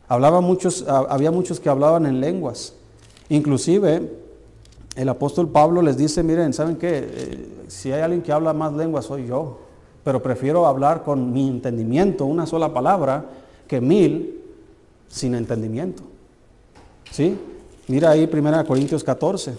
[0.06, 2.74] Hablaba muchos, había muchos que hablaban en lenguas.
[3.30, 4.12] Inclusive,
[4.96, 7.08] el apóstol Pablo les dice, miren, ¿saben qué?
[7.10, 9.65] Eh, si hay alguien que habla más lenguas, soy yo
[10.06, 13.24] pero prefiero hablar con mi entendimiento, una sola palabra,
[13.66, 14.40] que mil
[15.08, 16.04] sin entendimiento.
[17.10, 17.36] ¿Sí?
[17.88, 19.58] Mira ahí 1 Corintios 14.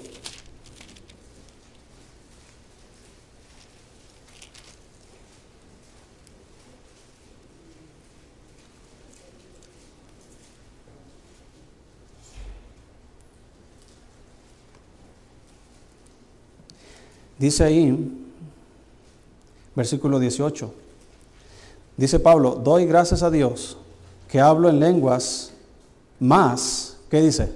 [17.38, 18.27] Dice ahí,
[19.78, 20.74] versículo 18.
[21.98, 23.78] Dice Pablo, doy gracias a Dios
[24.28, 25.54] que hablo en lenguas
[26.20, 27.52] más, ¿qué dice?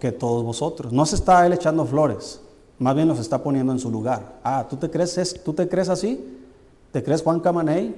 [0.00, 0.90] Que todos vosotros.
[0.90, 2.40] No se está él echando flores,
[2.78, 4.40] más bien los está poniendo en su lugar.
[4.42, 6.38] Ah, ¿tú te crees, ¿tú te crees así?
[6.92, 7.94] ¿Te crees Juan Camaney?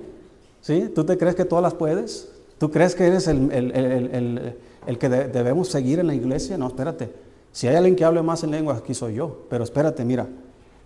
[0.61, 0.91] ¿Sí?
[0.93, 2.29] ¿Tú te crees que todas las puedes?
[2.59, 6.59] ¿Tú crees que eres el, el que debemos seguir en la iglesia.
[6.59, 7.13] No, espérate.
[7.53, 9.45] Si hay alguien que hable más en lenguas, aquí soy yo.
[9.49, 10.27] Pero espérate, mira.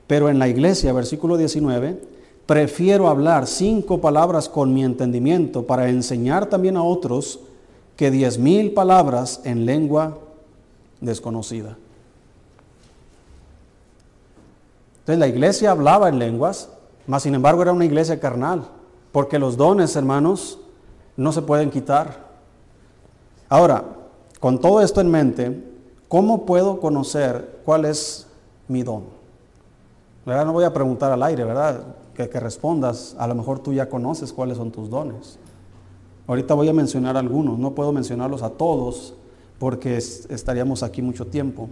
[0.07, 2.18] Pero en la iglesia, versículo 19,
[2.49, 7.41] prefiero hablar cinco palabras con mi entendimiento para enseñar también a otros
[7.95, 10.17] que diez mil palabras en lengua
[11.03, 11.77] desconocida.
[15.01, 16.71] Entonces la iglesia hablaba en lenguas,
[17.07, 18.63] mas sin embargo era una iglesia carnal,
[19.13, 20.59] porque los dones, hermanos,
[21.19, 22.29] no se pueden quitar.
[23.51, 23.85] Ahora,
[24.41, 25.65] con todo esto en mente,
[26.09, 28.27] ¿cómo puedo conocer cuál es
[28.69, 29.05] mi don?
[30.25, 30.47] ¿Verdad?
[30.47, 31.83] No voy a preguntar al aire, ¿verdad?
[32.27, 35.39] Que, respondas, a lo mejor tú ya conoces cuáles son tus dones.
[36.27, 39.15] Ahorita voy a mencionar algunos, no puedo mencionarlos a todos
[39.61, 41.69] porque estaríamos aquí mucho tiempo.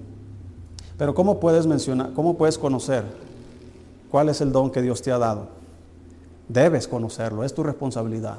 [0.96, 3.02] Pero ¿cómo puedes mencionar, cómo puedes conocer
[4.09, 5.48] cuál es el don que Dios te ha dado?
[6.48, 8.38] Debes conocerlo, es tu responsabilidad.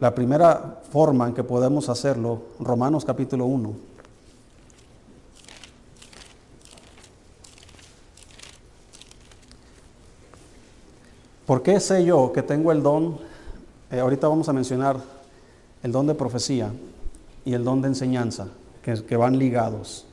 [0.00, 3.87] La primera forma en que podemos hacerlo, Romanos capítulo 1.
[11.48, 13.16] ¿Por qué sé yo que tengo el don?
[13.90, 14.98] Eh, ahorita vamos a mencionar
[15.82, 16.70] el don de profecía
[17.42, 18.48] y el don de enseñanza,
[18.82, 20.04] que, van ligados.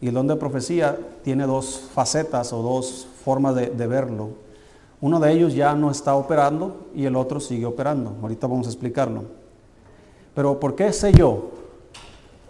[0.00, 4.28] Y el don de profecía tiene dos facetas o dos formas de, de verlo.
[5.00, 8.14] Uno de ellos ya no está operando y el otro sigue operando.
[8.22, 9.24] Ahorita vamos a explicarlo.
[10.36, 11.50] Pero ¿por qué sé yo?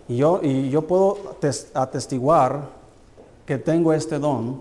[0.09, 1.39] Y yo, y yo puedo
[1.73, 2.69] atestiguar
[3.47, 4.61] que tengo este don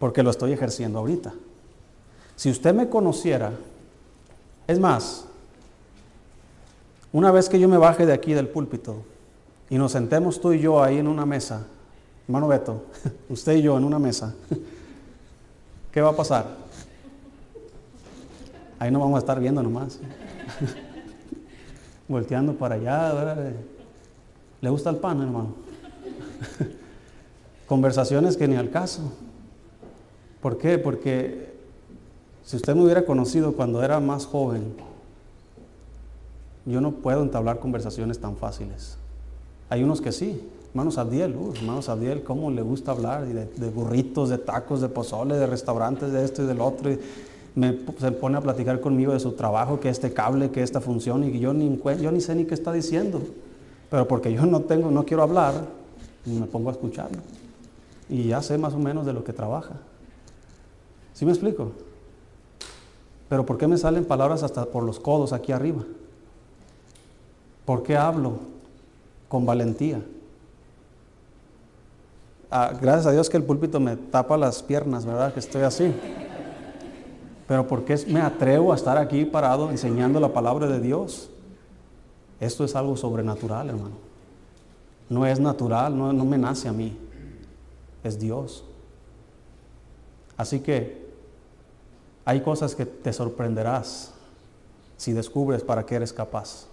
[0.00, 1.32] porque lo estoy ejerciendo ahorita.
[2.36, 3.52] Si usted me conociera,
[4.66, 5.24] es más,
[7.12, 9.02] una vez que yo me baje de aquí del púlpito
[9.70, 11.66] y nos sentemos tú y yo ahí en una mesa,
[12.26, 12.84] hermano Beto,
[13.28, 14.34] usted y yo en una mesa,
[15.92, 16.64] ¿qué va a pasar?
[18.78, 20.00] Ahí no vamos a estar viendo nomás.
[22.08, 23.54] Volteando para allá.
[24.60, 25.54] ¿Le gusta el pan, hermano?
[27.66, 29.12] Conversaciones que ni al caso.
[30.42, 30.76] ¿Por qué?
[30.76, 31.53] Porque
[32.44, 34.74] si usted me hubiera conocido cuando era más joven,
[36.66, 38.96] yo no puedo entablar conversaciones tan fáciles.
[39.70, 43.70] Hay unos que sí, hermanos Abdiel, uh, hermanos Abdiel, cómo le gusta hablar de, de,
[43.70, 46.90] burritos, de tacos, de pozole, de restaurantes, de esto y del otro.
[47.98, 51.38] Se pone a platicar conmigo de su trabajo, que este cable, que esta función, y
[51.38, 53.22] yo ni, yo ni sé ni qué está diciendo.
[53.90, 55.54] Pero porque yo no tengo, no quiero hablar,
[56.26, 57.18] me pongo a escucharlo.
[58.08, 59.74] Y ya sé más o menos de lo que trabaja.
[61.14, 61.72] ¿Sí me explico?
[63.34, 65.82] Pero ¿por qué me salen palabras hasta por los codos aquí arriba?
[67.64, 68.34] ¿Por qué hablo
[69.28, 70.00] con valentía?
[72.48, 75.34] Ah, gracias a Dios que el púlpito me tapa las piernas, ¿verdad?
[75.34, 75.92] Que estoy así.
[77.48, 81.28] Pero ¿por qué me atrevo a estar aquí parado enseñando la palabra de Dios?
[82.38, 83.96] Esto es algo sobrenatural, hermano.
[85.08, 86.96] No es natural, no, no me nace a mí.
[88.04, 88.62] Es Dios.
[90.36, 91.03] Así que
[92.24, 94.12] hay cosas que te sorprenderás
[94.96, 96.66] si descubres para qué eres capaz.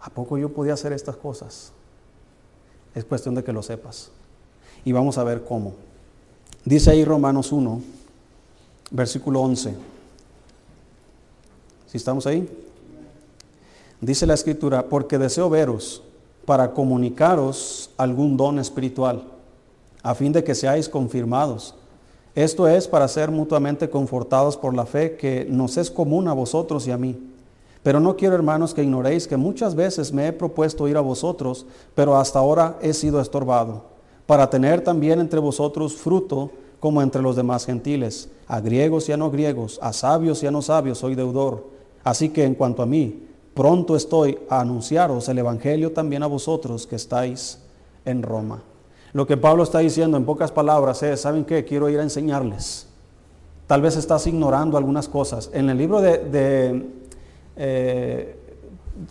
[0.00, 1.72] ¿A poco yo podía hacer estas cosas?
[2.94, 4.10] Es cuestión de que lo sepas.
[4.84, 5.74] Y vamos a ver cómo.
[6.64, 7.82] Dice ahí Romanos 1,
[8.90, 9.74] versículo 11.
[11.86, 12.48] Si estamos ahí?
[14.00, 16.02] Dice la escritura, porque deseo veros
[16.44, 19.22] para comunicaros algún don espiritual,
[20.02, 21.74] a fin de que seáis confirmados.
[22.34, 26.86] Esto es para ser mutuamente confortados por la fe que nos es común a vosotros
[26.86, 27.32] y a mí
[27.82, 31.66] pero no quiero, hermanos, que ignoréis que muchas veces me he propuesto ir a vosotros,
[31.94, 33.84] pero hasta ahora he sido estorbado,
[34.26, 38.28] para tener también entre vosotros fruto como entre los demás gentiles.
[38.46, 41.66] A griegos y a no griegos, a sabios y a no sabios soy deudor.
[42.04, 46.86] Así que en cuanto a mí, pronto estoy a anunciaros el Evangelio también a vosotros
[46.86, 47.58] que estáis
[48.04, 48.62] en Roma.
[49.12, 51.64] Lo que Pablo está diciendo en pocas palabras es, ¿saben qué?
[51.64, 52.86] Quiero ir a enseñarles.
[53.66, 55.50] Tal vez estás ignorando algunas cosas.
[55.52, 56.86] En el libro de,
[57.56, 58.36] eh,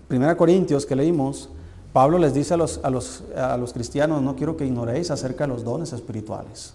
[0.07, 1.49] Primera Corintios que leímos,
[1.93, 5.45] Pablo les dice a los, a, los, a los cristianos, no quiero que ignoréis acerca
[5.45, 6.73] de los dones espirituales.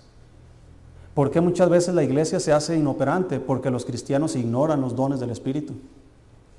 [1.14, 3.40] ¿Por qué muchas veces la iglesia se hace inoperante?
[3.40, 5.72] Porque los cristianos ignoran los dones del Espíritu.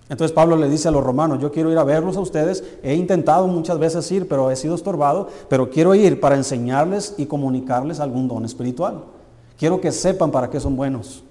[0.10, 2.96] Entonces Pablo le dice a los romanos, yo quiero ir a verlos a ustedes, he
[2.96, 8.00] intentado muchas veces ir, pero he sido estorbado, pero quiero ir para enseñarles y comunicarles
[8.00, 9.04] algún don espiritual.
[9.58, 11.24] Quiero que sepan para qué son buenos.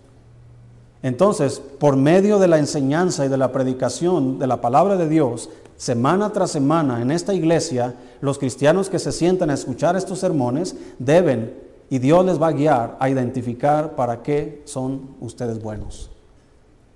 [1.03, 5.49] Entonces, por medio de la enseñanza y de la predicación de la palabra de Dios,
[5.77, 10.77] semana tras semana en esta iglesia, los cristianos que se sientan a escuchar estos sermones
[10.99, 16.11] deben, y Dios les va a guiar a identificar para qué son ustedes buenos.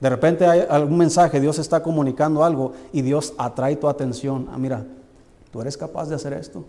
[0.01, 4.49] De repente hay algún mensaje, Dios está comunicando algo y Dios atrae tu atención.
[4.51, 4.85] Ah, mira,
[5.53, 6.65] tú eres capaz de hacer esto.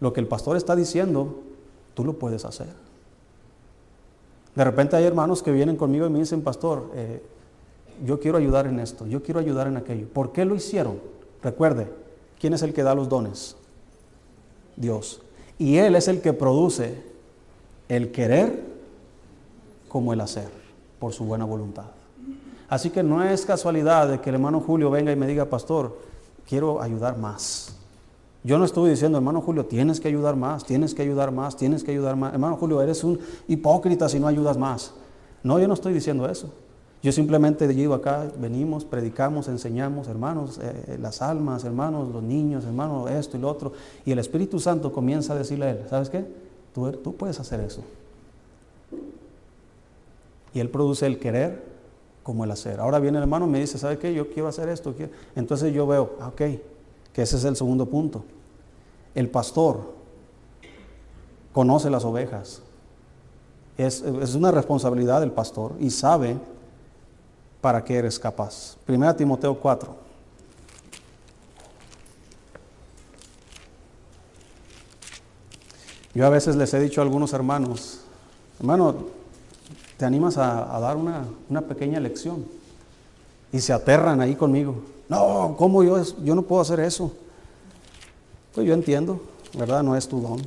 [0.00, 1.40] Lo que el pastor está diciendo,
[1.94, 2.68] tú lo puedes hacer.
[4.54, 7.22] De repente hay hermanos que vienen conmigo y me dicen, pastor, eh,
[8.04, 10.08] yo quiero ayudar en esto, yo quiero ayudar en aquello.
[10.08, 10.98] ¿Por qué lo hicieron?
[11.42, 11.88] Recuerde,
[12.40, 13.56] ¿quién es el que da los dones?
[14.76, 15.20] Dios.
[15.58, 17.02] Y Él es el que produce
[17.88, 18.64] el querer
[19.88, 20.48] como el hacer,
[20.98, 21.84] por su buena voluntad.
[22.72, 25.94] Así que no es casualidad de que el hermano Julio venga y me diga, pastor,
[26.48, 27.76] quiero ayudar más.
[28.44, 31.84] Yo no estoy diciendo, hermano Julio, tienes que ayudar más, tienes que ayudar más, tienes
[31.84, 32.32] que ayudar más.
[32.32, 34.94] Hermano Julio, eres un hipócrita si no ayudas más.
[35.42, 36.50] No, yo no estoy diciendo eso.
[37.02, 43.10] Yo simplemente digo acá, venimos, predicamos, enseñamos, hermanos, eh, las almas, hermanos, los niños, hermanos,
[43.10, 43.74] esto y lo otro.
[44.06, 46.24] Y el Espíritu Santo comienza a decirle a él, ¿sabes qué?
[46.74, 47.82] Tú, tú puedes hacer eso.
[50.54, 51.71] Y él produce el querer
[52.22, 52.80] como el hacer.
[52.80, 54.12] Ahora viene el hermano y me dice, ¿sabe qué?
[54.14, 54.94] Yo quiero hacer esto.
[55.34, 56.40] Entonces yo veo, ah, ok,
[57.12, 58.24] que ese es el segundo punto.
[59.14, 59.92] El pastor
[61.52, 62.62] conoce las ovejas.
[63.76, 66.36] Es, es una responsabilidad del pastor y sabe
[67.60, 68.76] para qué eres capaz.
[68.84, 70.02] Primera Timoteo 4.
[76.14, 78.00] Yo a veces les he dicho a algunos hermanos,
[78.60, 79.21] hermano,
[79.96, 82.44] te animas a, dar una, pequeña lección.
[83.52, 84.76] Y se aterran ahí conmigo.
[85.08, 87.12] No, ¿cómo yo, yo no puedo hacer eso?
[88.54, 89.20] Pues yo entiendo,
[89.56, 89.82] ¿verdad?
[89.82, 90.40] No es tu don.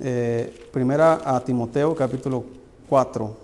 [0.00, 2.44] Eh, primera a Timoteo capítulo
[2.88, 3.36] 4.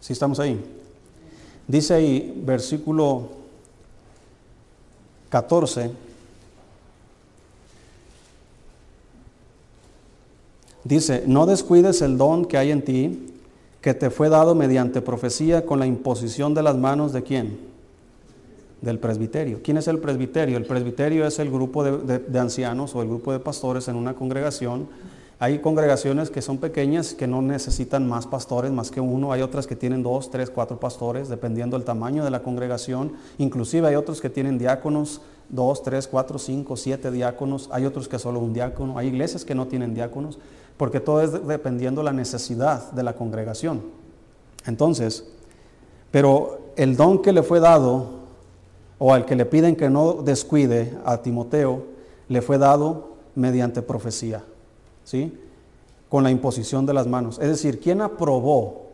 [0.00, 0.60] Si estamos ahí.
[1.68, 3.28] Dice ahí, versículo
[5.28, 6.09] 14.
[10.84, 13.26] Dice, no descuides el don que hay en ti,
[13.80, 17.58] que te fue dado mediante profecía con la imposición de las manos de quién?
[18.80, 19.60] Del presbiterio.
[19.62, 20.56] ¿Quién es el presbiterio?
[20.56, 24.88] El presbiterio es el grupo de, ancianos o el grupo de pastores en una congregación.
[25.38, 29.32] Hay congregaciones que son pequeñas que no necesitan más pastores, más que uno.
[29.32, 33.12] Hay otras que tienen dos, tres, cuatro pastores, dependiendo del tamaño de la congregación.
[33.38, 37.70] Inclusive hay otros que tienen diáconos, dos, tres, cuatro, cinco, siete diáconos.
[37.72, 38.98] Hay otros que solo un diácono.
[38.98, 40.38] Hay iglesias que no tienen diáconos
[40.80, 43.82] porque todo es dependiendo la necesidad de la congregación.
[44.64, 45.26] Entonces,
[46.10, 48.06] pero el don que le fue dado,
[48.98, 51.84] o al que le piden que no descuide a Timoteo,
[52.28, 54.42] le fue dado mediante profecía,
[55.04, 55.38] ¿sí?
[56.08, 57.38] Con la imposición de las manos.
[57.40, 58.86] Es decir, ¿quién aprobó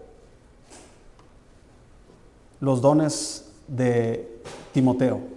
[2.58, 4.40] los dones de
[4.72, 5.35] Timoteo?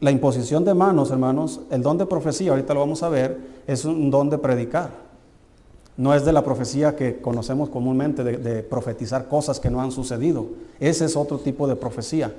[0.00, 3.84] La imposición de manos, hermanos, el don de profecía, ahorita lo vamos a ver, es
[3.84, 4.90] un don de predicar.
[5.96, 10.46] No es de la profecía que conocemos comúnmente, de, profetizar cosas que no han sucedido.
[10.78, 12.32] Ese es otro tipo de profecía.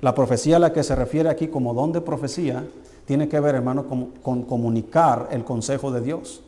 [0.00, 2.64] La profecía a la que se refiere aquí como don de profecía
[3.06, 6.42] tiene que ver, hermano, con, con comunicar el consejo de Dios.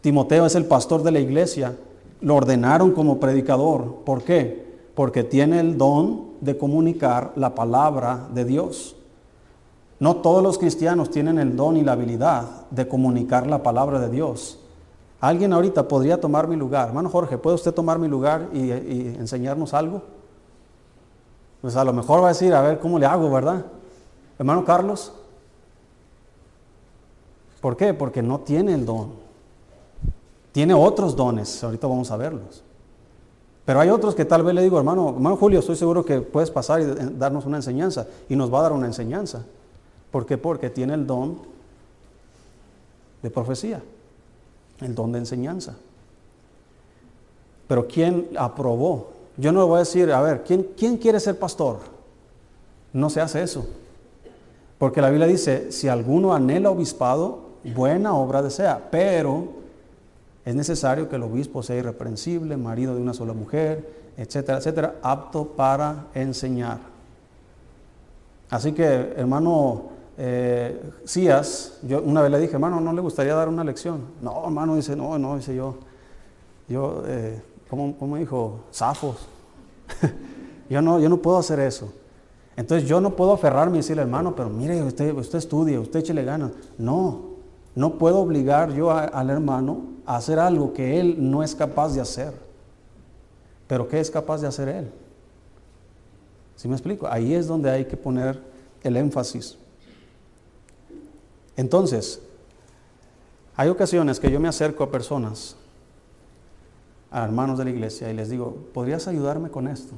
[0.00, 1.76] Timoteo es el pastor de la iglesia.
[2.20, 4.02] Lo ordenaron como predicador.
[4.04, 4.66] ¿Por qué?
[4.94, 8.96] Porque tiene el don de comunicar la palabra de Dios.
[10.00, 14.08] No todos los cristianos tienen el don y la habilidad de comunicar la palabra de
[14.08, 14.58] Dios.
[15.20, 16.88] Alguien ahorita podría tomar mi lugar.
[16.88, 20.02] Hermano Jorge, ¿puede usted tomar mi lugar y, enseñarnos algo?
[21.60, 23.66] Pues a lo mejor va a decir, a ver cómo le hago, ¿verdad?
[24.38, 25.12] Hermano Carlos.
[27.60, 27.92] ¿Por qué?
[27.92, 29.10] Porque no tiene el don.
[30.52, 32.64] Tiene otros dones, ahorita vamos a verlos.
[33.66, 36.50] Pero hay otros que tal vez le digo, hermano, hermano Julio, estoy seguro que puedes
[36.50, 36.86] pasar y
[37.18, 38.06] darnos una enseñanza.
[38.30, 39.44] Y nos va a dar una enseñanza.
[40.10, 40.36] ¿Por qué?
[40.38, 41.38] Porque tiene el don
[43.22, 43.82] de profecía,
[44.80, 45.76] el don de enseñanza.
[47.68, 49.10] Pero ¿quién aprobó?
[49.36, 51.78] Yo no le voy a decir, a ver, ¿quién, ¿quién quiere ser pastor?
[52.92, 53.66] No se hace eso.
[54.78, 59.48] Porque la Biblia dice, si alguno anhela obispado, buena obra desea, pero
[60.44, 65.44] es necesario que el obispo sea irreprensible, marido de una sola mujer, etcétera, etcétera, apto
[65.48, 66.78] para enseñar.
[68.48, 68.84] Así que,
[69.16, 70.78] hermano eh,
[71.82, 74.02] yo una vez le dije, hermano, ¿no le gustaría dar una lección?
[74.20, 75.76] No, hermano, dice, no, no, dice yo,
[76.68, 77.40] yo, eh,
[77.70, 78.60] ¿cómo, dijo?
[78.70, 79.26] Zafos.
[80.68, 81.90] yo, no, yo no puedo hacer eso.
[82.54, 86.22] Entonces yo no puedo aferrarme y decirle, hermano, pero mire, usted, usted estudia, usted échele
[86.22, 86.50] ganas.
[86.76, 87.22] No,
[87.74, 92.02] no puedo obligar yo al hermano a hacer algo que él no es capaz de
[92.02, 92.34] hacer.
[93.66, 94.92] Pero ¿qué es capaz de hacer él?
[96.56, 97.06] ¿Sí me explico?
[97.06, 98.38] Ahí es donde hay que poner
[98.82, 99.56] el énfasis.
[101.60, 102.22] Entonces,
[103.54, 105.54] Hay ocasiones que yo me acerco a personas,
[107.10, 109.92] a hermanos de la iglesia, y les digo, ¿podrías ayudarme con esto?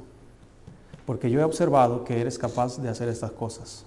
[1.06, 3.84] Porque yo he observado que eres capaz de hacer estas cosas.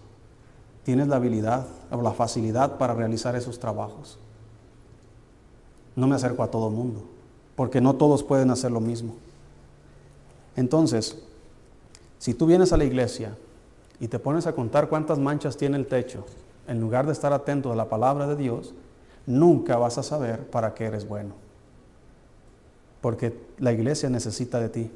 [0.83, 4.17] Tienes la habilidad o la facilidad para realizar esos trabajos.
[5.97, 7.03] No me acerco a todo mundo,
[7.57, 9.15] porque no todos pueden hacer lo mismo.
[10.55, 11.21] Entonces,
[12.17, 13.35] si tú vienes a la iglesia
[13.99, 16.25] y te pones a contar cuántas manchas tiene el techo,
[16.67, 18.73] en lugar de estar atento a la palabra de Dios,
[19.25, 21.33] nunca vas a saber para qué eres bueno.
[23.01, 24.91] Porque la iglesia necesita de ti.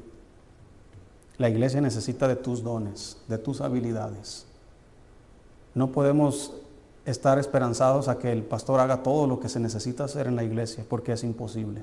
[1.38, 4.46] La iglesia necesita de tus dones, de tus habilidades.
[5.74, 6.54] No podemos
[7.06, 10.44] estar esperanzados a que el pastor haga todo lo que se necesita hacer en la
[10.44, 11.82] iglesia, porque es imposible.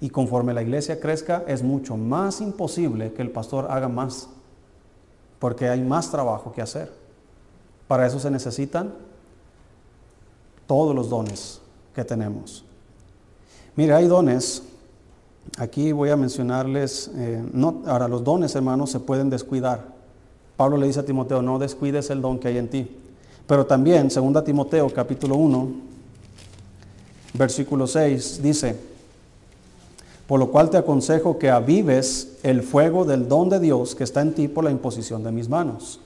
[0.00, 4.28] Y conforme la iglesia crezca, es mucho más imposible que el pastor haga más,
[5.38, 6.92] porque hay más trabajo que hacer.
[7.88, 8.92] Para eso se necesitan
[10.66, 11.60] todos los dones
[11.94, 12.64] que tenemos.
[13.76, 14.62] Mire, hay dones,
[15.58, 19.84] aquí voy a mencionarles, eh, no, ahora los dones hermanos se pueden descuidar.
[20.56, 22.90] Pablo le dice a Timoteo, no descuides el don que hay en ti.
[23.46, 25.68] Pero también, 2 Timoteo capítulo 1,
[27.34, 28.76] versículo 6, dice,
[30.26, 34.22] por lo cual te aconsejo que avives el fuego del don de Dios que está
[34.22, 36.00] en ti por la imposición de mis manos.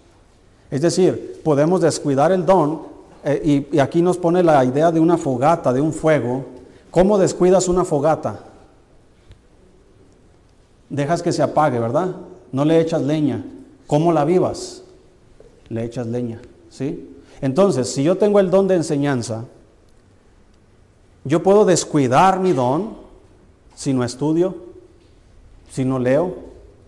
[0.71, 2.83] Es decir, podemos descuidar el don,
[3.25, 6.47] eh, y, aquí nos pone la idea de una fogata, de un fuego.
[6.91, 8.41] ¿Cómo descuidas una fogata?
[10.89, 12.17] Dejas que se apague, ¿verdad?
[12.53, 13.45] No le echas leña.
[13.87, 14.83] ¿Cómo la vivas?
[15.69, 17.17] Le echas leña, ¿sí?
[17.41, 19.45] Entonces, si yo tengo el don de enseñanza,
[21.25, 22.97] yo puedo descuidar mi don
[23.75, 24.55] si no estudio,
[25.71, 26.35] si no leo,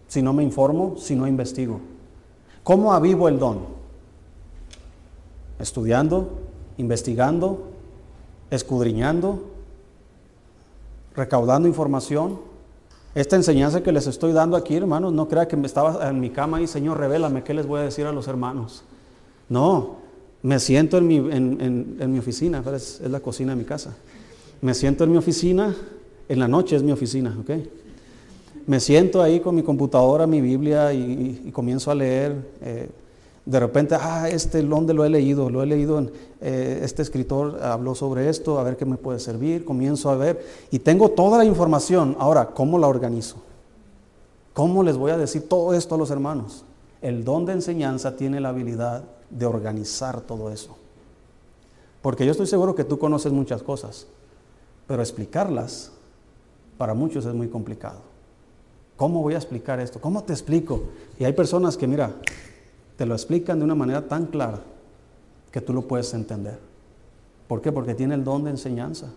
[0.09, 1.80] si no me informo, si no investigo.
[2.62, 3.82] ¿Cómo avivo el don?
[5.63, 6.41] Estudiando,
[6.77, 7.69] investigando,
[8.51, 9.45] escudriñando,
[11.15, 12.41] recaudando información.
[13.15, 16.31] Esta enseñanza que les estoy dando aquí, hermanos, no crea que me estaba en mi
[16.31, 18.83] cama y Señor, revélame qué les voy a decir a los hermanos.
[19.49, 19.99] No,
[20.43, 23.95] me siento en mi, en, mi oficina, es, es, la cocina de mi casa.
[24.63, 25.77] Me siento en mi oficina,
[26.29, 27.51] en la noche es mi oficina, ¿ok?
[28.67, 32.35] Me siento ahí con mi computadora, mi Biblia y, comienzo a leer.
[32.63, 32.89] Eh,
[33.45, 35.51] de repente, ah, este, ¿dónde lo he leído?
[35.51, 39.18] Lo he leído en, eh, este escritor habló sobre esto, a ver qué me puede
[39.18, 39.64] servir.
[39.64, 42.16] Comienzo a ver y tengo toda la información.
[42.20, 43.43] Ahora, ¿cómo la organizo?
[44.53, 46.64] ¿Cómo les voy a decir todo esto a los hermanos?
[47.01, 50.76] El don de enseñanza tiene la habilidad de organizar todo eso.
[52.01, 54.07] Porque yo estoy seguro que tú conoces muchas cosas,
[54.86, 55.90] pero explicarlas
[56.78, 58.01] para muchos es muy complicado.
[58.97, 60.01] ¿Cómo voy a explicar esto?
[60.01, 60.84] ¿Cómo te explico?
[61.18, 62.12] Y hay personas que, mira,
[62.97, 64.61] te lo explican de una manera tan clara
[65.51, 66.59] que tú lo puedes entender.
[67.49, 67.72] ¿Por qué?
[67.72, 69.09] Porque tiene el don de enseñanza.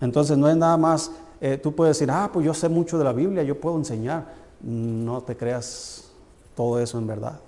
[0.00, 3.04] Entonces no es nada más, eh, tú puedes decir, ah, pues yo sé mucho de
[3.04, 4.26] la Biblia, yo puedo enseñar.
[4.60, 6.10] No te creas
[6.56, 7.38] todo eso en verdad.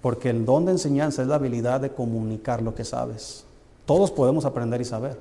[0.00, 3.44] Porque el don de enseñanza es la habilidad de comunicar lo que sabes.
[3.84, 5.18] Todos podemos aprender y saber,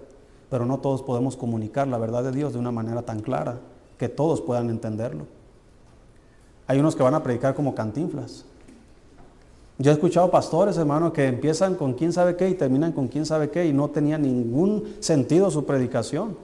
[0.49, 3.59] pero no todos podemos comunicar la verdad de Dios de una manera tan clara
[3.97, 5.25] que todos puedan entenderlo.
[6.67, 8.45] Hay unos que van a predicar como cantinflas.
[9.79, 13.25] Yo he escuchado pastores, hermano, que empiezan con quién sabe qué y terminan con quién
[13.25, 16.35] sabe qué y no tenía ningún sentido su predicación.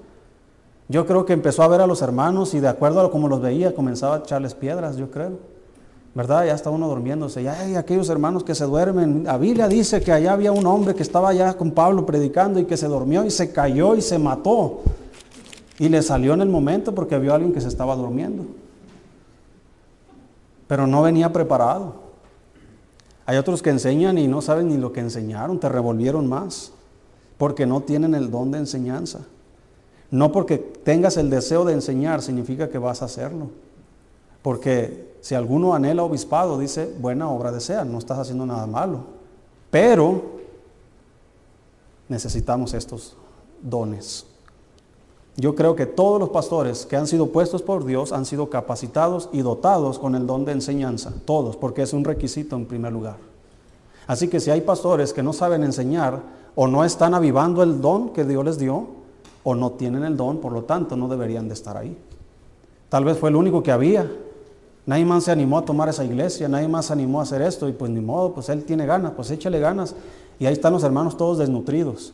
[0.88, 3.42] Yo creo que empezó a ver a los hermanos y de acuerdo a cómo los
[3.42, 5.54] veía comenzaba a echarles piedras, yo creo.
[6.16, 6.46] ¿verdad?
[6.46, 7.44] Ya está uno durmiéndose.
[7.44, 9.24] Ya hay aquellos hermanos que se duermen.
[9.24, 12.66] La Biblia dice que allá había un hombre que estaba allá con Pablo predicando y
[12.66, 14.82] que se durmió y se cayó y se mató.
[15.80, 18.46] Y le salió en el momento porque vio a alguien que se estaba durmiendo.
[20.68, 22.03] Pero no venía preparado.
[23.26, 26.72] Hay otros que enseñan y no saben ni lo que enseñaron, te revolvieron más,
[27.38, 29.20] porque no tienen el don de enseñanza.
[30.12, 33.50] No porque tengas el deseo de enseñar significa que vas a hacerlo.
[34.42, 39.06] Porque si alguno anhela obispado, dice, buena obra desea, no estás haciendo nada malo.
[39.72, 40.22] Pero
[42.10, 43.16] necesitamos estos
[43.62, 44.28] dones.
[45.36, 49.30] Yo creo que todos los pastores que han sido puestos por Dios han sido capacitados
[49.32, 53.18] y dotados con el don de enseñanza, todos, porque es un requisito en primer lugar.
[54.06, 56.22] Así que si hay pastores que no saben enseñar
[56.56, 58.88] o no están avivando el don que Dios les dio,
[59.46, 61.98] o no tienen el don, por lo tanto no deberían de estar ahí.
[62.90, 64.10] Tal vez fue el único que había,
[64.86, 67.70] Nadie más se animó a tomar esa iglesia, nadie más se animó a hacer esto
[67.70, 69.96] y pues ni modo, pues él tiene ganas, pues échale ganas.
[70.40, 72.14] Y ahí están los hermanos todos desnutridos,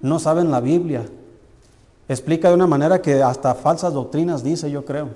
[0.00, 1.06] no saben la Biblia.
[2.08, 5.08] Explica de una manera que hasta falsas doctrinas dice, yo creo,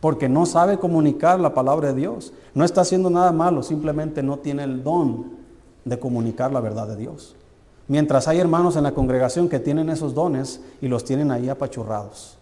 [0.00, 2.32] porque no sabe comunicar la palabra de Dios.
[2.54, 5.32] No está haciendo nada malo, simplemente no tiene el don
[5.84, 7.36] de comunicar la verdad de Dios.
[7.86, 12.36] Mientras hay hermanos en la congregación que tienen esos dones y los tienen ahí apachurrados.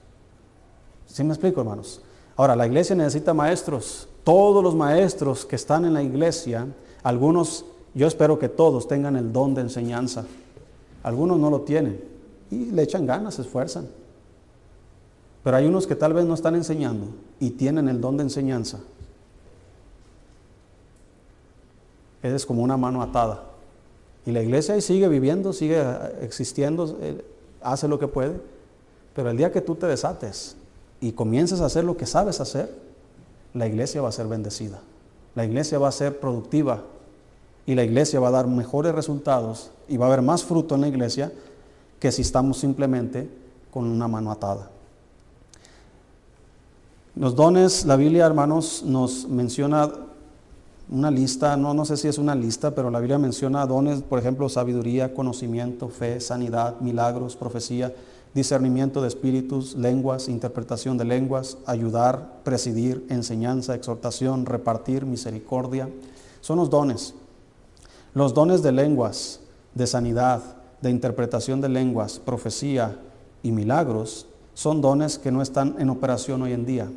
[1.07, 2.01] ¿Sí me explico, hermanos?
[2.37, 4.09] Ahora, la iglesia necesita maestros.
[4.25, 6.67] Todos los maestros que están en la iglesia,
[7.03, 7.65] algunos,
[7.95, 10.25] yo espero que todos tengan el don de enseñanza.
[11.03, 12.16] Algunos no lo tienen
[12.51, 13.89] y le echan ganas, se esfuerzan.
[15.43, 17.07] Pero hay unos que tal vez no están enseñando
[17.39, 18.81] y tienen el don de enseñanza.
[22.23, 23.45] Es como una mano atada.
[24.25, 25.81] Y la iglesia ahí sigue viviendo, sigue
[26.21, 27.25] existiendo, eh,
[27.63, 28.41] hace lo que puede.
[29.15, 30.57] Pero el día que tú te desates
[31.01, 32.75] y comiences a hacer lo que sabes hacer,
[33.55, 34.81] la iglesia va a ser bendecida.
[35.37, 36.83] La iglesia va a ser productiva
[37.67, 40.81] y la iglesia va a dar mejores resultados y va a haber más fruto en
[40.81, 41.33] la iglesia
[41.99, 43.29] que si estamos simplemente
[43.71, 44.71] con una mano atada.
[47.15, 49.91] Los dones, la Biblia, hermanos, nos menciona
[50.89, 54.19] una lista, no, no sé si es una lista, pero la Biblia menciona dones, por
[54.19, 57.95] ejemplo, sabiduría, conocimiento, fe, sanidad, milagros, profecía,
[58.35, 65.89] discernimiento de espíritus, lenguas, interpretación de lenguas, ayudar, presidir, enseñanza, exhortación, repartir, misericordia.
[66.43, 67.15] Son los dones.
[68.13, 69.41] Los dones de lenguas,
[69.75, 70.43] de sanidad,
[70.81, 72.99] de interpretación de lenguas, profecía
[73.43, 76.91] y milagros son dones que no están en operación hoy en día.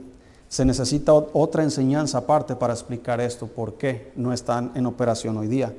[0.48, 5.48] Se necesita otra enseñanza aparte para explicar esto, por qué no están en operación hoy
[5.48, 5.74] día.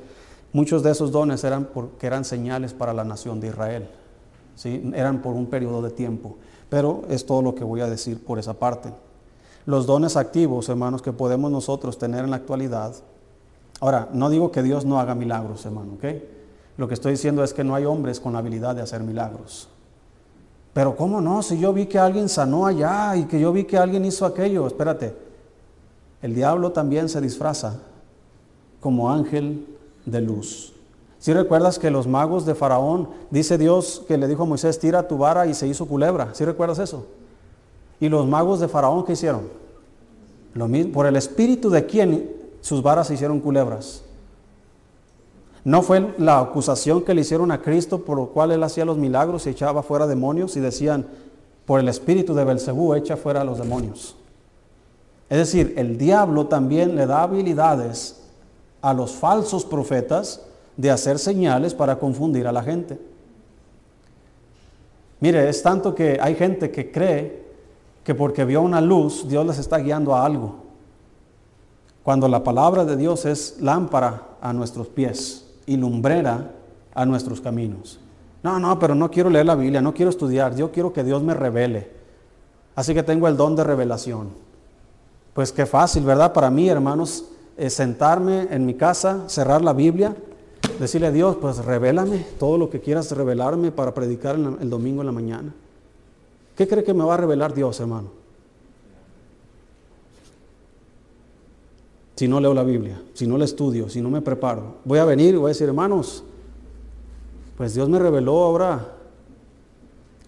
[0.53, 3.89] Muchos de esos dones eran porque eran señales para la nación de Israel,
[4.57, 4.91] ¿sí?
[4.95, 6.37] eran por un periodo de tiempo,
[6.69, 8.93] pero es todo lo que voy a decir por esa parte.
[9.65, 12.95] Los dones activos, hermanos, que podemos nosotros tener en la actualidad.
[13.81, 16.05] Ahora, no digo que Dios no haga milagros, hermano, ¿ok?
[16.81, 19.68] Lo que estoy diciendo es que no hay hombres con la habilidad de hacer milagros.
[20.72, 21.43] Pero ¿cómo no?
[21.43, 24.66] Si yo vi que alguien sanó allá y que yo vi que alguien hizo aquello,
[24.66, 25.14] espérate,
[26.22, 27.81] el diablo también se disfraza
[28.81, 29.66] como ángel
[30.07, 30.72] de luz.
[31.18, 35.07] Si recuerdas que los magos de Faraón, dice Dios que le dijo a Moisés, tira
[35.07, 36.31] tu vara y se hizo culebra.
[36.33, 37.05] ¿Sí recuerdas eso?
[38.01, 39.51] Y los magos de Faraón, ¿qué hicieron?
[40.55, 44.03] Lo mismo, por el espíritu de quien sus varas se hicieron culebras.
[45.65, 48.97] No fue la acusación que le hicieron a Cristo por lo cual él hacía los
[48.97, 51.07] milagros y echaba fuera demonios y decían,
[51.67, 54.17] por el espíritu de Belcebú echa fuera a los demonios.
[55.29, 58.23] Es decir, el diablo también le da habilidades
[58.81, 60.41] a los falsos profetas
[60.77, 62.99] de hacer señales para confundir a la gente.
[65.21, 67.45] Mire, es tanto que hay gente que cree
[68.03, 70.55] que porque vio una luz, Dios les está guiando a algo.
[72.03, 76.53] Cuando la palabra de Dios es lámpara a nuestros pies y lumbrera
[76.95, 78.01] a nuestros caminos.
[78.43, 81.23] No, no, pero no quiero leer la Biblia, no quiero estudiar, yo quiero que Dios
[81.23, 81.91] me revele.
[82.75, 84.29] Así que tengo el don de revelación.
[85.35, 86.33] Pues qué fácil, ¿verdad?
[86.33, 90.17] Para mí, hermanos, es sentarme en mi casa, cerrar la Biblia,
[90.79, 95.07] decirle a Dios, pues revélame todo lo que quieras revelarme para predicar el domingo en
[95.07, 95.55] la mañana.
[96.57, 98.20] ¿Qué cree que me va a revelar Dios, hermano?
[102.21, 104.75] Si no leo la Biblia, si no la estudio, si no me preparo.
[104.85, 106.23] Voy a venir y voy a decir, hermanos,
[107.57, 108.89] pues Dios me reveló ahora.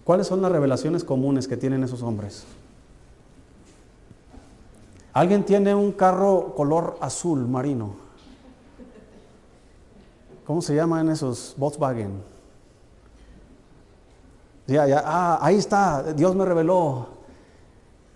[0.03, 2.45] ¿Cuáles son las revelaciones comunes que tienen esos hombres?
[5.13, 7.93] ¿Alguien tiene un carro color azul marino?
[10.47, 11.53] ¿Cómo se llaman esos?
[11.57, 12.23] Volkswagen.
[14.65, 17.05] Ya, ya, ah, ahí está, Dios me reveló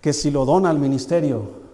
[0.02, 1.67] que si lo dona al ministerio,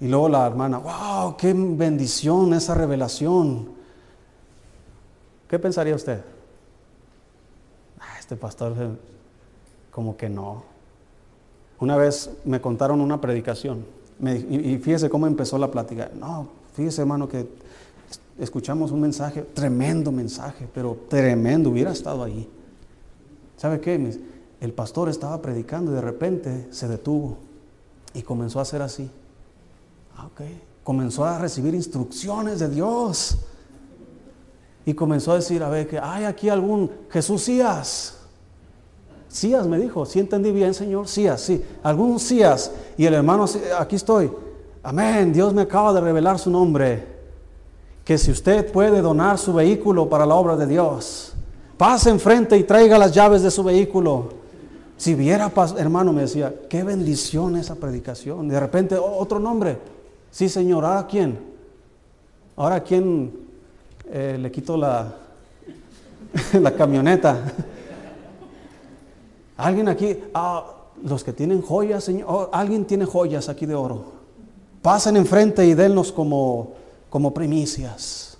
[0.00, 3.68] y luego la hermana, wow, qué bendición esa revelación.
[5.46, 6.22] ¿Qué pensaría usted?
[7.98, 8.74] Ah, este pastor
[9.90, 10.62] como que no.
[11.80, 13.84] Una vez me contaron una predicación
[14.22, 16.10] y, fíjese cómo empezó la plática.
[16.14, 17.46] No, fíjese hermano que
[18.38, 22.48] escuchamos un mensaje, tremendo mensaje, pero tremendo, hubiera estado ahí.
[23.56, 24.18] ¿Sabe qué?
[24.60, 27.36] El pastor estaba predicando y de repente se detuvo
[28.14, 29.10] y comenzó a hacer así.
[30.22, 30.28] Ah,
[30.84, 33.38] comenzó a recibir instrucciones de Dios.
[34.84, 38.16] Y comenzó a decir, a ver, que hay aquí algún Jesús Sías.
[39.28, 42.72] Sías me dijo, si entendí bien, Señor, Sías, sí, algún Sías.
[42.98, 43.46] Y el hermano,
[43.78, 44.30] aquí estoy.
[44.82, 47.06] Amén, Dios me acaba de revelar su nombre.
[48.04, 51.32] Que si usted puede donar su vehículo para la obra de Dios,
[51.78, 54.40] pase enfrente y traiga las llaves de su vehículo.
[54.96, 58.48] Si viera, hermano, me decía, qué bendición esa predicación.
[58.48, 59.78] De repente, otro nombre,
[60.30, 61.38] Sí, Señor, ¿ahora quién?
[62.56, 63.32] ¿Ahora quién
[64.10, 65.14] eh, le quito la,
[66.60, 67.36] la camioneta?
[69.56, 70.16] ¿Alguien aquí?
[70.32, 70.64] Ah,
[71.02, 72.26] los que tienen joyas, Señor.
[72.28, 74.04] Oh, alguien tiene joyas aquí de oro.
[74.82, 76.72] Pasen enfrente y denlos como,
[77.10, 78.38] como primicias.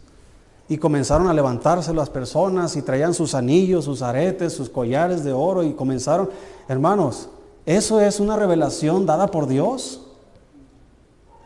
[0.68, 5.32] Y comenzaron a levantarse las personas y traían sus anillos, sus aretes, sus collares de
[5.32, 6.30] oro y comenzaron,
[6.68, 7.28] hermanos,
[7.66, 10.07] eso es una revelación dada por Dios.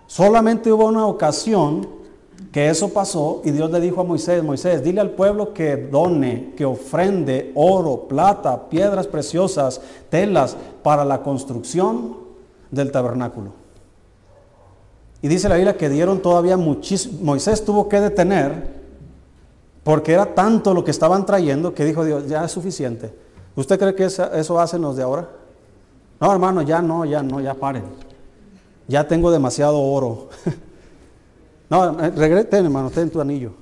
[0.06, 1.86] Solamente hubo una ocasión
[2.52, 6.52] que eso pasó y Dios le dijo a Moisés, Moisés, dile al pueblo que done,
[6.56, 12.16] que ofrende oro, plata, piedras preciosas, telas para la construcción
[12.70, 13.52] del tabernáculo.
[15.20, 18.74] Y dice la Biblia que dieron todavía muchísimo, Moisés tuvo que detener
[19.82, 23.12] porque era tanto lo que estaban trayendo que dijo Dios, ya es suficiente.
[23.56, 25.28] ¿Usted cree que eso hacen los de ahora?
[26.20, 27.84] No, hermano, ya no, ya no, ya paren.
[28.88, 30.28] Ya tengo demasiado oro.
[31.70, 33.52] No, eh, regrete, hermano, ten tu anillo.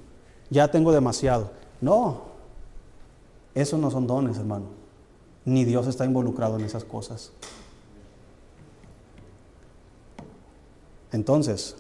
[0.51, 1.51] Ya tengo demasiado.
[1.81, 2.23] No,
[3.55, 4.67] esos no son dones, hermano.
[5.45, 7.31] Ni Dios está involucrado en esas cosas.
[11.13, 11.77] Entonces,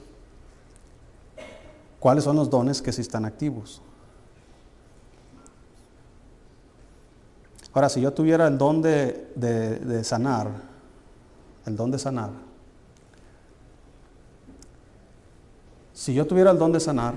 [1.98, 3.82] ¿cuáles son los dones que sí están activos?
[7.74, 10.50] Ahora, si yo tuviera el don de, de sanar,
[11.66, 12.30] el don de sanar,
[15.92, 17.14] Si yo tuviera el don de sanar,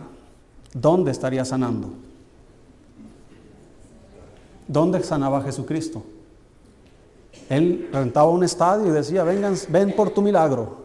[0.74, 1.90] ¿dónde estaría sanando?
[4.68, 6.04] ¿Dónde sanaba Jesucristo?
[7.50, 10.78] Él rentaba un estadio y decía, vengan, ven por tu milagro,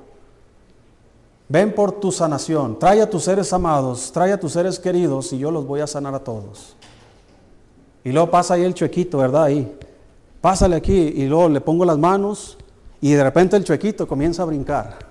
[1.49, 5.39] ven por tu sanación, trae a tus seres amados, trae a tus seres queridos y
[5.39, 6.77] yo los voy a sanar a todos.
[8.05, 9.45] Y luego pasa ahí el chuequito, ¿verdad?
[9.45, 9.79] Ahí.
[10.41, 12.57] Pásale aquí y luego le pongo las manos
[13.01, 15.10] y de repente el chuequito comienza a brincar.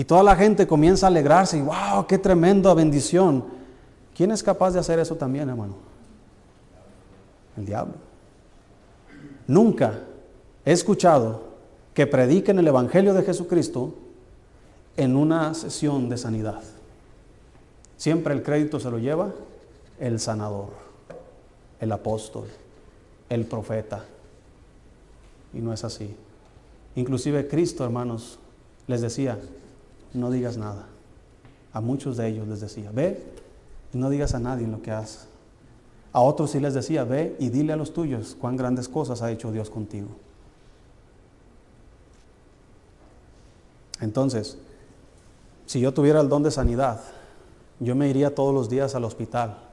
[0.00, 3.44] Y toda la gente comienza a alegrarse y wow, qué tremenda bendición.
[4.16, 5.74] ¿Quién es capaz de hacer eso también, hermano?
[7.54, 7.92] El diablo.
[9.46, 10.00] Nunca
[10.64, 11.42] he escuchado
[11.92, 13.92] que prediquen el Evangelio de Jesucristo
[14.96, 16.62] en una sesión de sanidad.
[17.98, 19.30] Siempre el crédito se lo lleva
[19.98, 20.70] el sanador,
[21.78, 22.46] el apóstol,
[23.28, 24.06] el profeta.
[25.52, 26.16] Y no es así.
[26.94, 28.38] Inclusive Cristo, hermanos,
[28.86, 29.38] les decía,
[30.12, 30.86] no digas nada.
[31.72, 33.22] A muchos de ellos les decía, ve
[33.92, 35.26] y no digas a nadie lo que haces.
[36.12, 39.30] A otros sí les decía, ve y dile a los tuyos cuán grandes cosas ha
[39.30, 40.08] hecho Dios contigo.
[44.00, 44.58] Entonces,
[45.66, 47.00] si yo tuviera el don de sanidad,
[47.78, 49.69] yo me iría todos los días al hospital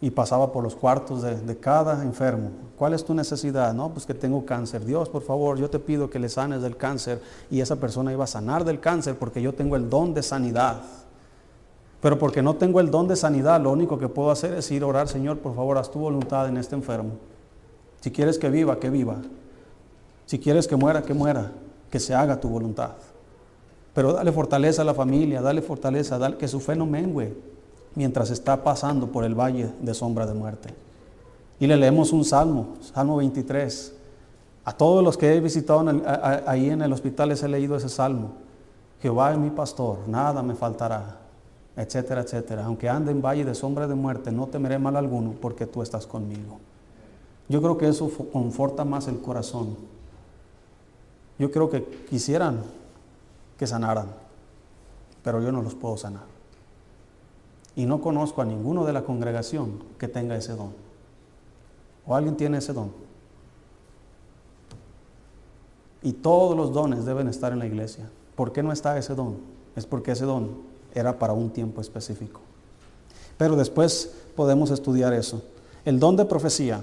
[0.00, 2.50] y pasaba por los cuartos de, cada enfermo.
[2.76, 3.74] ¿Cuál es tu necesidad?
[3.74, 4.84] No, pues que tengo cáncer.
[4.84, 7.20] Dios, por favor, yo te pido que le sanes del cáncer.
[7.50, 10.80] Y esa persona iba a sanar del cáncer porque yo tengo el don de sanidad.
[12.00, 14.84] Pero porque no tengo el don de sanidad, lo único que puedo hacer es ir
[14.84, 17.14] a orar, Señor, por favor, haz tu voluntad en este enfermo.
[18.00, 19.16] Si quieres que viva, que viva.
[20.26, 21.50] Si quieres que muera, que muera.
[21.90, 22.92] Que se haga tu voluntad.
[23.94, 27.34] Pero dale fortaleza a la familia, dale fortaleza, dale, que su fe no mengue
[27.94, 30.74] mientras está pasando por el valle de sombra de muerte.
[31.60, 33.94] Y le leemos un salmo, Salmo 23.
[34.64, 35.84] A todos los que he visitado
[36.46, 38.32] ahí en el hospital les he leído ese salmo.
[39.00, 41.18] Jehová es mi pastor, nada me faltará,
[41.76, 42.64] etcétera, etcétera.
[42.64, 46.06] Aunque ande en valle de sombra de muerte, no temeré mal alguno porque tú estás
[46.06, 46.58] conmigo.
[47.48, 49.76] Yo creo que eso conforta más el corazón.
[51.38, 52.62] Yo creo que quisieran
[53.58, 54.08] que sanaran,
[55.22, 56.37] pero yo no los puedo sanar.
[57.78, 60.72] Y no conozco a ninguno de la congregación que tenga ese don.
[62.08, 62.90] ¿O alguien tiene ese don?
[66.02, 68.10] Y todos los dones deben estar en la iglesia.
[68.34, 69.36] ¿Por qué no está ese don?
[69.76, 70.56] Es porque ese don
[70.92, 72.40] era para un tiempo específico.
[73.36, 75.44] Pero después podemos estudiar eso.
[75.84, 76.82] El don de profecía.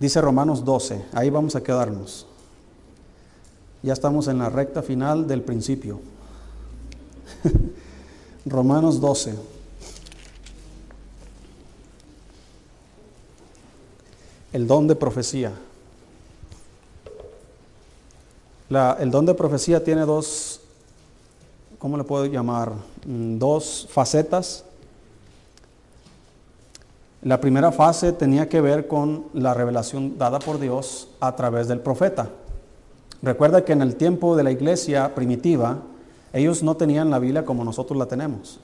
[0.00, 2.26] Dice Romanos 12, ahí vamos a quedarnos.
[3.84, 6.00] Ya estamos en la recta final del principio.
[8.46, 9.34] Romanos 12.
[14.52, 15.52] El don de profecía.
[18.98, 20.60] el don de profecía tiene dos,
[21.78, 22.72] ¿cómo le puedo llamar?
[23.06, 24.64] Mm, dos facetas.
[27.22, 31.80] La primera fase tenía que ver con la revelación dada por Dios a través del
[31.80, 32.30] profeta.
[33.22, 35.82] Recuerda que en el tiempo de la iglesia primitiva,
[36.32, 38.60] ellos no tenían la Biblia como nosotros la tenemos.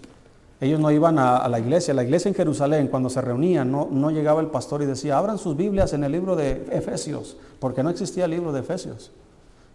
[0.61, 1.95] Ellos no iban a, la iglesia.
[1.95, 5.39] La iglesia en Jerusalén, cuando se reunían, no, no, llegaba el pastor y decía, abran
[5.39, 9.13] sus Biblias en el libro de Efesios, porque no existía el libro de Efesios.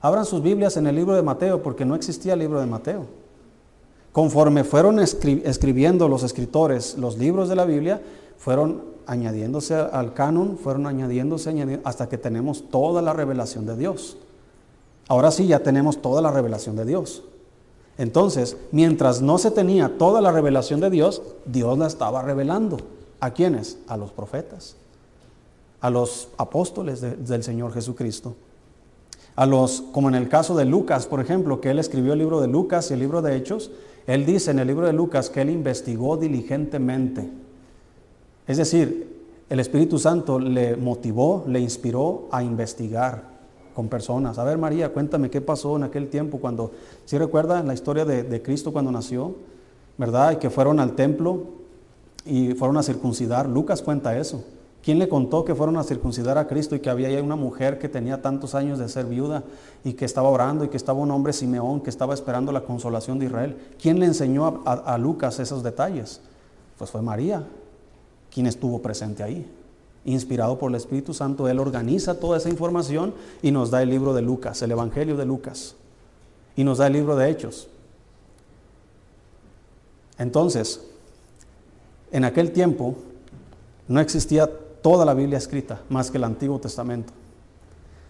[0.01, 3.05] Abran sus Biblias en el libro de Mateo, porque no existía el libro de Mateo.
[4.11, 8.01] Conforme fueron escribiendo los escritores los libros de la Biblia,
[8.37, 14.17] fueron añadiéndose al canon, fueron añadiéndose hasta que tenemos toda la revelación de Dios.
[15.07, 17.23] Ahora sí, ya tenemos toda la revelación de Dios.
[17.97, 22.77] Entonces, mientras no se tenía toda la revelación de Dios, Dios la estaba revelando.
[23.19, 23.77] ¿A quiénes?
[23.87, 24.75] A los profetas,
[25.79, 28.35] a los apóstoles del Señor Jesucristo.
[29.35, 32.41] A los, como en el caso de Lucas, por ejemplo, que él escribió el libro
[32.41, 33.71] de Lucas y el libro de Hechos,
[34.05, 37.29] él dice en el libro de Lucas que él investigó diligentemente.
[38.45, 39.13] Es decir,
[39.49, 43.32] el Espíritu Santo le motivó, le inspiró a investigar
[43.73, 44.37] con personas.
[44.37, 46.71] A ver, María, cuéntame qué pasó en aquel tiempo cuando,
[47.05, 49.35] si ¿sí la historia de, de, Cristo cuando nació,
[49.97, 50.31] ¿verdad?
[50.33, 51.43] Y que fueron al templo
[52.25, 53.47] y fueron a circuncidar.
[53.47, 54.43] Lucas cuenta eso.
[54.83, 57.87] ¿Quién le contó que fueron a circuncidar a Cristo y que había una mujer que
[57.87, 59.43] tenía tantos años de ser viuda
[59.83, 63.17] y que estaba orando y que estaba un hombre Simeón que estaba esperando la consolación
[63.17, 63.57] de Israel?
[63.81, 66.19] ¿Quién le enseñó a, a, a Lucas esos detalles?
[66.77, 67.47] Pues fue María,
[68.29, 69.49] quien estuvo presente ahí.
[70.05, 74.13] Inspirado por el Espíritu Santo, Él organiza toda esa información y nos da el libro
[74.13, 75.75] de Lucas, el Evangelio de Lucas.
[76.55, 77.67] Y nos da el libro de Hechos.
[80.17, 80.81] Entonces,
[82.11, 82.95] en aquel tiempo
[83.87, 84.49] no existía
[84.81, 87.13] toda la Biblia escrita, más que el Antiguo Testamento.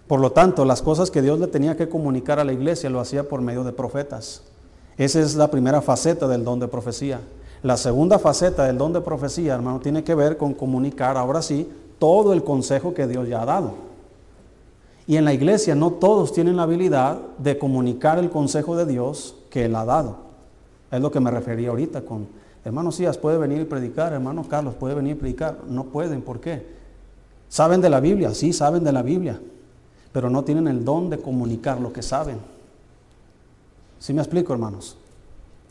[0.07, 2.99] Por lo tanto, las cosas que Dios le tenía que comunicar a la iglesia lo
[2.99, 4.41] hacía por medio de profetas.
[4.97, 7.21] Esa es la primera faceta del don de profecía.
[7.61, 11.71] La segunda faceta del don de profecía, hermano, tiene que ver con comunicar, ahora sí,
[12.03, 13.75] todo el consejo que Dios ya ha dado.
[15.07, 19.37] Y en la iglesia no todos tienen la habilidad de comunicar el consejo de Dios
[19.49, 20.17] que Él ha dado.
[20.91, 22.27] Es lo que me refería ahorita con,
[22.65, 25.59] hermano Sías puede venir y predicar, hermano Carlos puede venir y predicar.
[25.69, 26.67] No pueden, ¿por qué?
[27.47, 28.33] ¿Saben de la Biblia?
[28.33, 29.39] Sí, saben de la Biblia,
[30.11, 32.35] pero no tienen el don de comunicar lo que saben.
[33.99, 34.97] ¿Sí me explico, hermanos?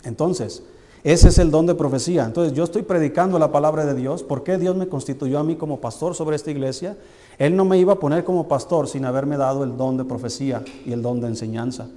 [0.02, 0.62] Entonces,
[1.04, 2.24] ese es el don de profecía.
[2.24, 4.22] Entonces yo estoy predicando la palabra de Dios.
[4.22, 6.96] ¿Por qué Dios me constituyó a mí como pastor sobre esta iglesia?
[7.38, 10.62] Él no me iba a poner como pastor sin haberme dado el don de profecía
[10.86, 11.88] y el don de enseñanza.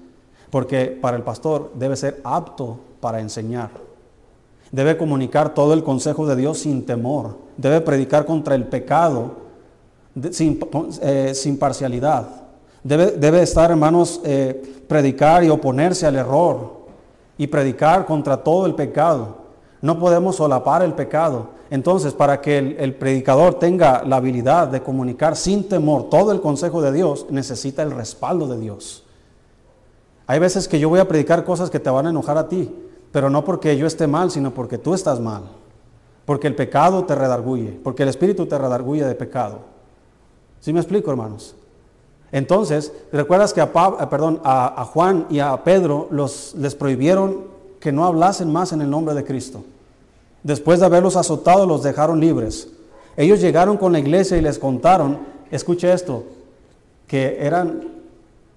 [0.49, 3.70] Porque para el pastor debe ser apto para enseñar.
[4.72, 7.38] Debe comunicar todo el consejo de Dios sin temor.
[7.58, 9.34] Debe predicar contra el pecado
[10.32, 10.60] sin,
[11.01, 12.28] eh, sin, parcialidad.
[12.84, 16.74] Debe, debe estar, hermanos, eh, predicar y oponerse al error
[17.38, 19.46] y predicar contra todo el pecado.
[19.82, 21.50] No podemos solapar el pecado.
[21.70, 26.82] Entonces, para que el, predicador tenga la habilidad de comunicar sin temor todo el consejo
[26.82, 29.04] de Dios, necesita el respaldo de Dios.
[30.28, 32.74] Hay veces que yo voy a predicar cosas que te van a enojar a ti,
[33.12, 35.44] pero no porque yo esté mal, sino porque tú estás mal.
[36.26, 39.60] Porque el pecado te redarguye, porque el Espíritu te redarguye de pecado.
[40.60, 41.56] ¿Sí me explico, hermanos?
[42.32, 47.45] Entonces, ¿recuerdas que a, eh, a, Juan y a Pedro los, les prohibieron
[47.80, 49.63] que no hablasen más en el nombre de Cristo?
[50.43, 52.67] Después de haberlos azotado, los dejaron libres.
[53.17, 55.19] Ellos llegaron con la iglesia y les contaron,
[55.49, 56.23] escuche esto,
[57.07, 57.88] que eran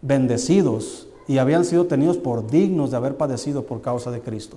[0.02, 4.56] bendecidos y habían sido tenidos por dignos de haber padecido por causa de Cristo.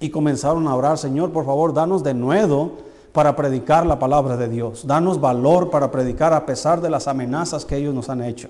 [0.00, 2.72] Y comenzaron a orar, Señor, por favor, danos de nuevo
[3.12, 4.86] para predicar la palabra de Dios.
[4.86, 8.48] Danos valor para predicar a pesar de las amenazas que ellos nos han hecho.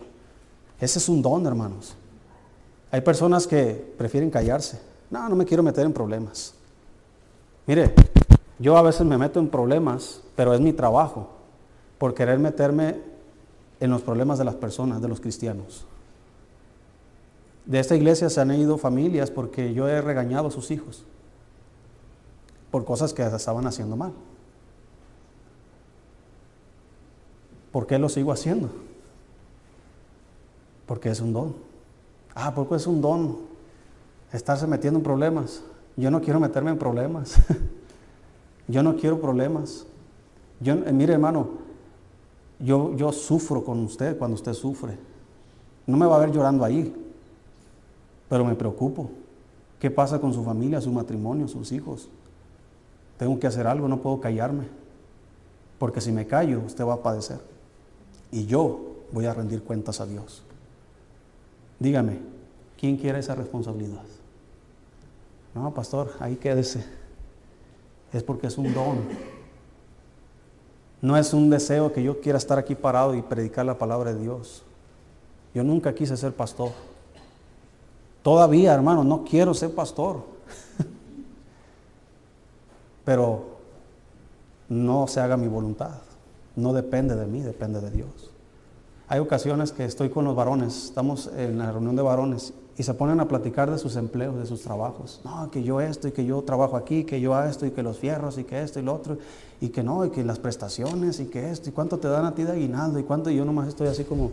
[0.81, 1.97] Ese es un don, hermanos.
[2.91, 4.81] Hay personas que prefieren callarse.
[5.11, 6.55] No, no me quiero meter en problemas.
[7.67, 7.95] Mire,
[8.59, 11.31] yo a veces me meto en problemas, pero es mi trabajo
[11.99, 12.97] por querer meterme
[13.79, 15.87] en los problemas de las personas, de los cristianos.
[17.65, 21.05] De esta iglesia se han ido familias porque yo he regañado a sus hijos
[22.71, 24.13] por cosas que estaban haciendo mal.
[27.73, 28.69] ¿Por qué lo sigo haciendo?
[30.87, 31.55] Porque es un don.
[32.35, 33.39] Ah, porque es un don
[34.33, 35.63] estarse metiendo en problemas.
[35.97, 37.37] Yo no quiero meterme en problemas.
[38.69, 39.87] yo no quiero problemas.
[40.59, 41.49] Yo, eh, mire hermano,
[42.59, 44.99] yo, yo sufro con usted cuando usted sufre.
[45.87, 46.95] No me va a ver llorando ahí,
[48.29, 49.11] pero me preocupo.
[49.79, 52.09] ¿Qué pasa con su familia, su matrimonio, sus hijos?
[53.17, 54.65] Tengo que hacer algo, no puedo callarme.
[55.79, 57.41] Porque si me callo, usted va a padecer
[58.33, 60.43] y yo voy a rendir cuentas a Dios.
[61.79, 62.19] Dígame,
[62.79, 64.03] ¿quién quiere esa responsabilidad?
[65.55, 66.85] No, pastor, ahí quédese.
[68.13, 68.99] Es porque es un don.
[71.03, 74.21] No es un deseo que yo quiera estar aquí parado y predicar la palabra de
[74.21, 74.63] Dios.
[75.55, 76.71] Yo nunca quise ser pastor.
[78.23, 80.23] Todavía, hermano, no quiero ser pastor.
[83.05, 83.45] Pero
[84.69, 86.10] no se haga mi voluntad.
[86.57, 88.31] No depende de mí, depende de Dios.
[89.09, 92.95] Hay ocasiones que estoy con los varones, estamos en la reunión de varones y se
[92.95, 95.21] ponen a platicar de sus empleos, de sus trabajos.
[95.25, 97.99] No, que yo esto y que yo trabajo aquí, que yo esto y que los
[97.99, 99.19] fierros y que esto y lo otro
[99.61, 102.35] y que no, y que las prestaciones y que esto y cuánto te dan a
[102.35, 104.33] ti de aguinaldo y cuánto y yo nomás estoy así como...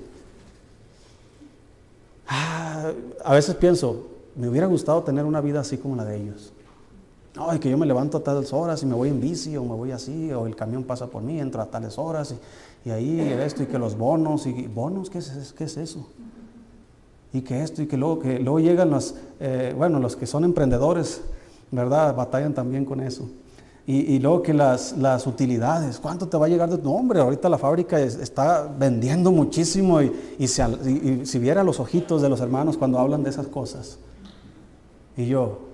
[2.27, 2.91] Ah,
[3.25, 6.53] a veces pienso, me hubiera gustado tener una vida así como la de ellos.
[7.39, 9.75] Ay, que yo me levanto a tales horas y me voy en bici o me
[9.75, 12.33] voy así, o el camión pasa por mí, entro a tales horas
[12.85, 16.07] y, ahí esto y que los bonos, y bonos, ¿qué es, qué es eso?
[17.33, 20.45] Y que esto y que luego, que luego llegan los, eh, bueno, los que son
[20.45, 21.21] emprendedores,
[21.69, 22.15] ¿verdad?
[22.15, 23.29] Batallan también con eso.
[23.89, 27.21] Y, luego que las, las, utilidades, ¿cuánto te va a llegar de tu nombre?
[27.21, 32.75] Ahorita la fábrica está vendiendo muchísimo y, y, si viera los ojitos de los hermanos
[32.75, 33.97] cuando hablan de esas cosas.
[35.15, 35.66] Y yo,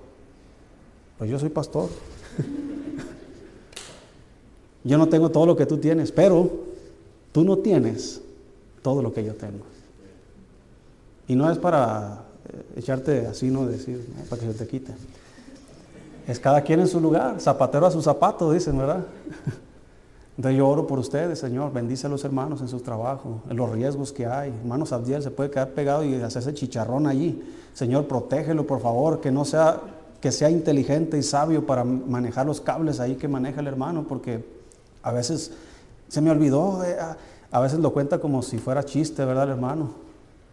[1.18, 1.88] pues yo soy pastor.
[4.84, 6.50] yo no tengo todo lo que tú tienes, pero
[7.32, 8.20] tú no tienes
[8.82, 9.64] todo lo que yo tengo.
[11.26, 14.92] Y no es para eh, echarte así, no decir, para que se te quite.
[16.26, 19.04] Es cada quien en su lugar, zapatero a su zapato, dicen, ¿verdad?
[20.36, 23.70] Entonces yo oro por ustedes, Señor, bendice a los hermanos en su trabajo, en los
[23.70, 24.50] riesgos que hay.
[24.50, 27.40] Hermanos Abdiel se puede quedar pegado y hacerse chicharrón allí.
[27.72, 29.80] Señor, protégelo, por favor, que no sea,
[30.24, 34.42] que sea inteligente y sabio para manejar los cables ahí que maneja el hermano, porque
[35.02, 35.52] a veces
[36.08, 36.96] se me olvidó, eh,
[37.50, 39.90] a veces lo cuenta como si fuera chiste, ¿verdad, hermano?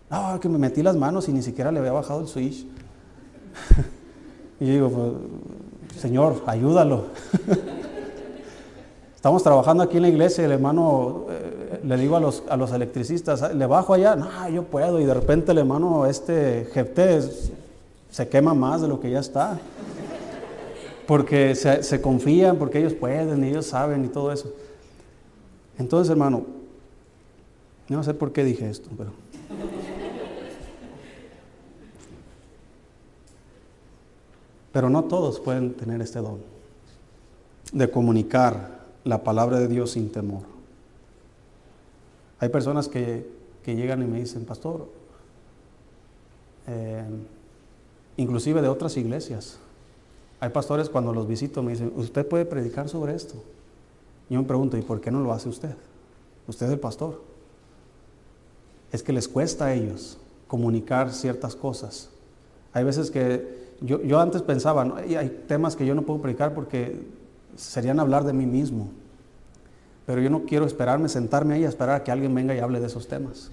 [0.09, 2.65] Ah, que me metí las manos y ni siquiera le había bajado el switch.
[4.59, 7.05] y yo digo, pues, Señor, ayúdalo.
[9.15, 12.57] Estamos trabajando aquí en la iglesia y el hermano, eh, le digo a los, a
[12.57, 14.99] los electricistas, le bajo allá, no, yo puedo.
[14.99, 17.21] Y de repente el hermano, este Jefté,
[18.11, 19.59] se quema más de lo que ya está.
[21.07, 24.53] Porque se, confían, porque ellos pueden, y ellos saben y todo eso.
[25.77, 26.45] Entonces, hermano,
[27.89, 29.11] no sé por qué dije esto, pero...
[34.71, 36.39] Pero no todos pueden tener este don
[37.73, 40.43] de comunicar la palabra de Dios sin temor.
[42.39, 43.29] Hay personas que,
[43.65, 44.87] llegan y me dicen, pastor,
[46.67, 47.03] eh,
[48.21, 49.57] inclusive de otras iglesias,
[50.39, 53.35] hay pastores cuando los visito me dicen, usted puede predicar sobre esto.
[54.29, 55.75] Yo me pregunto, ¿y por qué no lo hace usted?
[56.47, 57.21] Usted es el pastor.
[58.91, 60.17] Es que les cuesta a ellos
[60.47, 62.09] comunicar ciertas cosas.
[62.73, 64.95] Hay veces que yo, antes pensaba, ¿no?
[64.95, 67.01] hay temas que yo no puedo predicar porque
[67.55, 68.89] serían hablar de mí mismo.
[70.05, 72.79] Pero yo no quiero esperarme, sentarme ahí a esperar a que alguien venga y hable
[72.79, 73.51] de esos temas.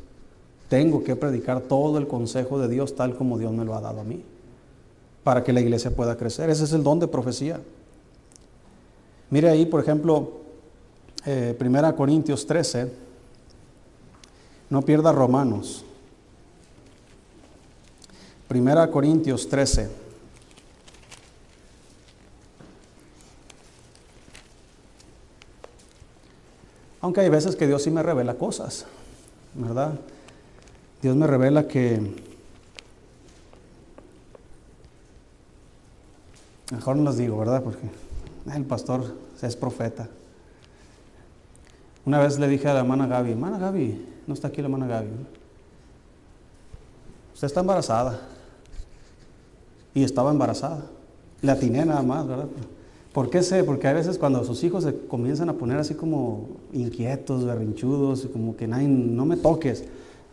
[0.69, 4.01] Tengo que predicar todo el consejo de Dios tal como Dios me lo ha dado
[4.01, 4.25] a mí,
[5.29, 6.49] para que la iglesia pueda crecer.
[6.49, 7.61] Ese es el don de profecía.
[9.29, 10.39] Mire ahí, por ejemplo,
[11.27, 12.91] eh, 1 Corintios 13,
[14.71, 15.85] no pierda Romanos.
[18.49, 19.91] Primera Corintios 13.
[27.03, 28.87] Aunque hay veces que Dios sí me revela cosas,
[29.53, 29.93] ¿verdad?
[31.03, 32.28] Dios me revela que
[36.73, 37.63] mejor no los digo, ¿verdad?
[37.63, 37.89] Porque
[38.55, 40.09] el pastor es profeta.
[42.05, 44.87] Una vez le dije a la hermana Gaby, hermana Gaby, no está aquí la hermana
[44.87, 45.09] Gaby.
[47.35, 48.21] Usted está embarazada.
[49.95, 50.83] Y estaba embarazada.
[51.43, 52.47] Le atiné nada más, ¿verdad?
[53.13, 53.65] ¿Por qué sé?
[53.65, 58.57] Porque a veces cuando sus hijos se comienzan a poner así como inquietos, berrinchudos, como
[58.57, 59.85] que no me toques.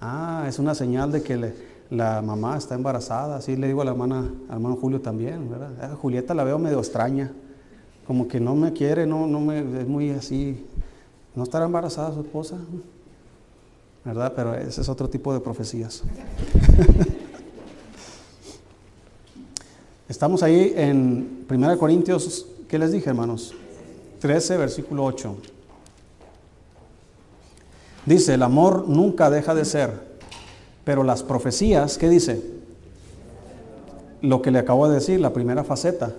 [0.02, 1.54] Ah, es una señal de que
[1.90, 3.38] la mamá está embarazada.
[3.38, 5.72] Así le digo a la hermana, al hermano Julio también, ¿verdad?
[5.82, 7.32] Ah, Julieta la veo medio extraña,
[8.08, 10.66] como que no me quiere, no, no me, es muy así.
[11.36, 12.58] ¿No estará embarazada su esposa?
[14.04, 14.34] ¿Verdad?
[14.36, 16.04] Pero ese es otro tipo de profecías.
[20.08, 23.54] Estamos ahí en 1 Corintios ¿Qué les dije, hermanos?
[24.20, 25.38] 13, versículo 8.
[28.06, 30.15] Dice, el amor nunca deja de ser,
[30.86, 32.42] pero las profecías, ¿qué dice?
[34.22, 36.14] Lo que le acabo de decir, la primera faceta,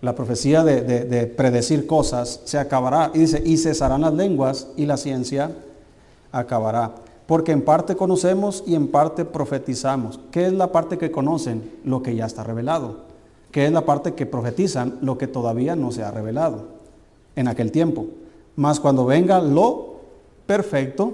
[0.00, 3.10] la profecía de, de predecir cosas, se acabará.
[3.14, 5.50] Y dice, y cesarán las lenguas y la ciencia
[6.30, 6.92] acabará.
[7.26, 10.20] Porque en parte conocemos y en parte profetizamos.
[10.30, 11.70] ¿Qué es la parte que conocen?
[11.84, 13.12] Lo que ya está revelado
[13.52, 16.64] que es la parte que profetizan lo que todavía no se ha revelado
[17.36, 18.06] en aquel tiempo.
[18.56, 19.96] Mas cuando venga lo
[20.46, 21.12] perfecto,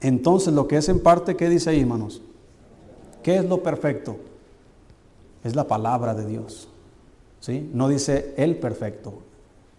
[0.00, 2.22] entonces lo que es en parte, ¿qué dice ahí, hermanos?
[3.22, 4.16] ¿Qué es lo perfecto?
[5.42, 6.68] Es la palabra de Dios.
[7.40, 7.70] ¿sí?
[7.72, 9.14] No dice el perfecto.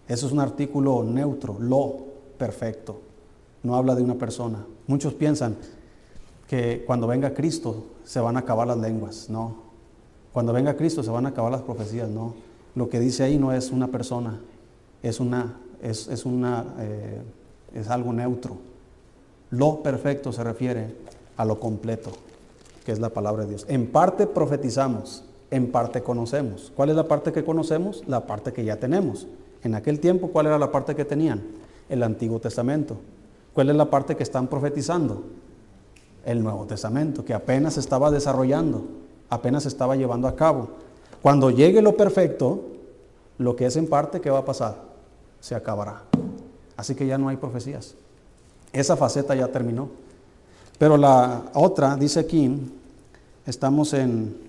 [0.07, 2.05] Eso es un artículo neutro, lo
[2.37, 3.01] perfecto.
[3.63, 4.65] No habla de una persona.
[4.87, 5.57] Muchos piensan
[6.47, 9.29] que cuando venga Cristo se van a acabar las lenguas.
[9.29, 9.67] No,
[10.31, 12.35] cuando venga Cristo se van a acabar las profecías, no.
[12.75, 14.39] Lo que dice ahí no es una persona,
[15.01, 17.21] es, una, es, una, eh,
[17.73, 18.55] es algo neutro.
[19.49, 20.95] Lo perfecto se refiere
[21.37, 22.11] a lo completo,
[22.85, 23.65] que es la palabra de Dios.
[23.69, 26.71] En parte profetizamos, en parte conocemos.
[26.75, 28.03] ¿Cuál es la parte que conocemos?
[28.07, 29.27] La parte que ya tenemos.
[29.63, 31.43] En aquel tiempo, ¿cuál era la parte que tenían?
[31.89, 32.97] El Antiguo Testamento.
[33.53, 35.23] ¿Cuál es la parte que están profetizando?
[36.25, 38.83] El Nuevo Testamento, que apenas estaba desarrollando,
[39.29, 40.69] apenas estaba llevando a cabo.
[41.21, 42.65] Cuando llegue lo perfecto,
[43.37, 44.75] lo que es en parte, ¿qué va a pasar?
[45.39, 46.03] Se acabará.
[46.75, 47.95] Así que ya no hay profecías.
[48.73, 49.89] Esa faceta ya terminó.
[50.77, 52.51] Pero la otra, dice aquí,
[53.45, 54.47] estamos en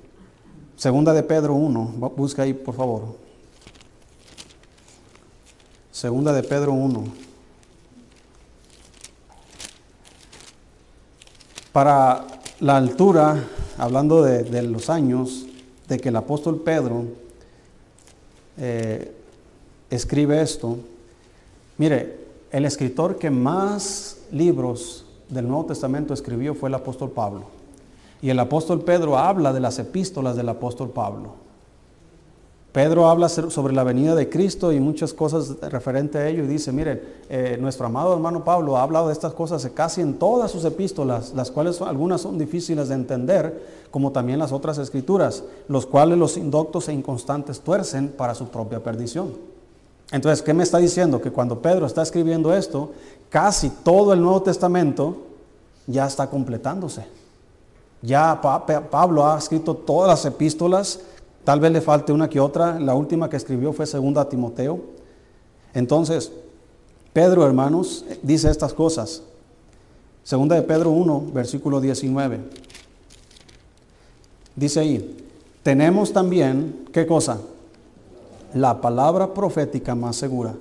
[0.77, 3.17] Segunda de Pedro 1, busca ahí por favor.
[5.91, 7.05] Segunda de Pedro 1.
[11.73, 12.25] Para
[12.61, 13.45] la altura,
[13.77, 15.47] hablando de, los años,
[15.89, 17.05] de que el apóstol Pedro
[18.57, 19.13] eh,
[19.91, 20.79] escribe esto,
[21.77, 27.43] mire, el escritor que más libros del Nuevo Testamento escribió fue el apóstol Pablo.
[28.23, 31.49] Y el apóstol Pedro habla de las epístolas del apóstol Pablo.
[32.73, 36.71] Pedro habla sobre la venida de Cristo y muchas cosas referente a ello y dice,
[36.71, 40.65] miren, eh, nuestro amado hermano Pablo ha hablado de estas cosas casi en todas sus
[40.65, 46.19] epístolas, las cuales algunas son difíciles de entender, como también las otras escrituras, los cuales
[46.19, 49.58] los indoctos e inconstantes tuercen para su propia perdición.
[50.11, 51.21] Entonces, ¿qué me está diciendo?
[51.21, 52.93] Que cuando Pedro está escribiendo esto,
[53.29, 55.19] casi todo el Nuevo Testamento
[55.87, 57.05] ya está completándose.
[58.01, 61.01] Ya Pablo ha escrito todas las epístolas,
[61.45, 64.81] tal vez le falte una que otra, la última que escribió fue segunda a Timoteo.
[65.75, 66.31] Entonces,
[67.13, 69.23] Pedro, hermanos, dice estas cosas.
[70.23, 72.39] Segunda de Pedro 1, versículo 19.
[74.55, 75.27] Dice ahí,
[75.63, 77.39] tenemos también, ¿qué cosa?
[78.55, 80.55] La palabra profética más segura,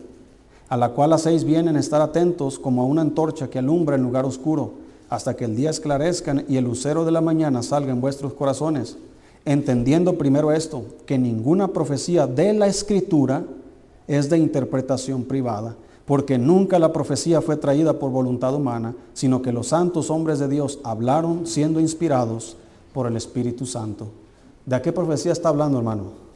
[0.68, 4.04] a la cual hacéis bien en estar atentos como a una antorcha que alumbra en
[4.04, 4.74] lugar oscuro
[5.10, 8.98] hasta que el día esclarezca y el lucero de la mañana salga en vuestros corazones,
[9.46, 13.46] entendiendo primero esto, que ninguna profecía de la escritura
[14.06, 19.54] es de interpretación privada, porque nunca la profecía fue traída por voluntad humana, sino que
[19.54, 22.58] los santos hombres de Dios hablaron siendo inspirados
[22.94, 24.08] por el Espíritu Santo.
[24.66, 26.27] ¿De qué profecía está hablando, hermano?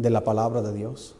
[0.00, 1.14] De la palabra de Dios.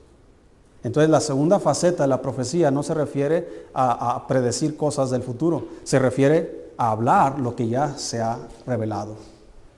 [0.83, 5.67] Entonces la segunda faceta de la profecía no se refiere a, predecir cosas del futuro,
[5.85, 9.17] se refiere a hablar lo que ya se ha revelado.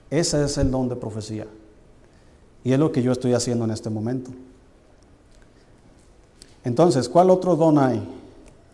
[0.09, 1.47] Ese es el don de profecía.
[2.63, 4.31] Y es lo que yo estoy haciendo en este momento.
[6.63, 8.07] Entonces, ¿cuál otro don hay?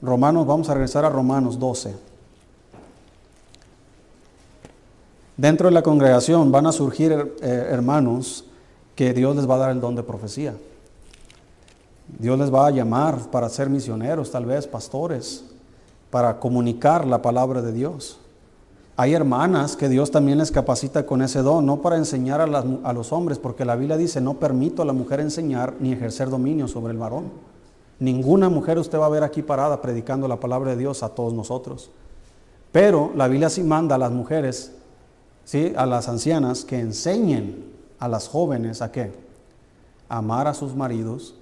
[0.01, 1.95] Romanos, vamos a regresar a Romanos 12.
[5.36, 7.11] Dentro de la congregación van a surgir
[7.41, 8.45] eh, hermanos
[9.00, 10.54] que Dios les va a dar el don de profecía.
[12.18, 15.45] Dios les va a llamar para ser misioneros, tal vez pastores,
[16.10, 18.20] para comunicar la palabra de Dios.
[18.97, 23.14] Hay hermanas que Dios también les capacita con ese don, no para enseñar a, los
[23.14, 26.91] hombres, porque la Biblia dice, no permito a la mujer enseñar ni ejercer dominio sobre
[26.91, 27.32] el varón.
[28.00, 31.32] Ninguna mujer usted va a ver aquí parada predicando la palabra de Dios a todos
[31.32, 31.89] nosotros.
[32.74, 34.74] Pero la Biblia sí manda a las mujeres,
[35.45, 35.72] ¿sí?
[35.78, 39.30] a las ancianas, que enseñen a las jóvenes a qué?
[40.10, 41.36] amar a sus maridos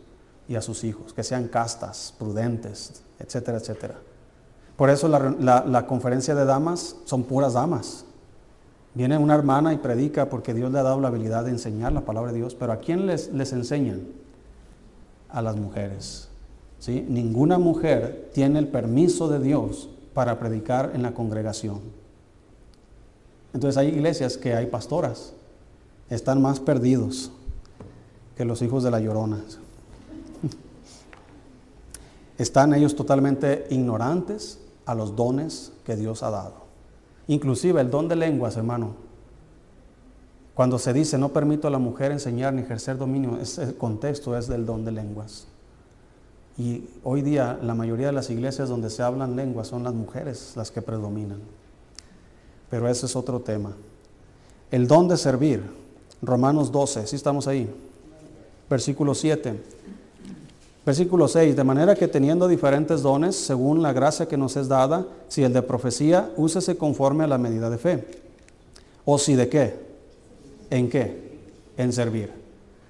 [0.47, 3.95] y a sus hijos, que sean castas, prudentes, etcétera, etcétera.
[4.75, 8.05] Por eso la, conferencia de damas son puras damas.
[8.93, 12.01] Viene una hermana y predica porque Dios le ha dado la habilidad de enseñar la
[12.01, 14.07] palabra de Dios, pero ¿a quién les, les enseñan?
[15.29, 16.29] A las mujeres.
[16.79, 17.05] ¿sí?
[17.07, 21.81] Ninguna mujer tiene el permiso de Dios para predicar en la congregación.
[23.53, 25.33] Entonces hay iglesias que hay pastoras,
[26.09, 27.31] están más perdidos
[28.35, 29.43] que los hijos de la llorona.
[32.37, 36.67] Están ellos totalmente ignorantes a los dones que Dios ha dado.
[37.27, 39.07] Inclusive el don de lenguas, hermano.
[40.53, 44.47] Cuando se dice no permito a la mujer enseñar ni ejercer dominio, el contexto es
[44.47, 45.47] del don de lenguas.
[46.57, 50.53] Y hoy día la mayoría de las iglesias donde se hablan lenguas son las mujeres
[50.55, 51.39] las que predominan.
[52.69, 53.73] Pero ese es otro tema.
[54.71, 55.63] El don de servir,
[56.21, 57.69] Romanos 12, si ¿sí estamos ahí?
[58.69, 59.59] Versículo 7.
[60.85, 65.05] Versículo 6, de manera que teniendo diferentes dones, según la gracia que nos es dada,
[65.27, 68.05] si el de profecía, úsese conforme a la medida de fe.
[69.03, 69.75] O si de qué,
[70.69, 71.39] en qué,
[71.75, 72.31] en servir.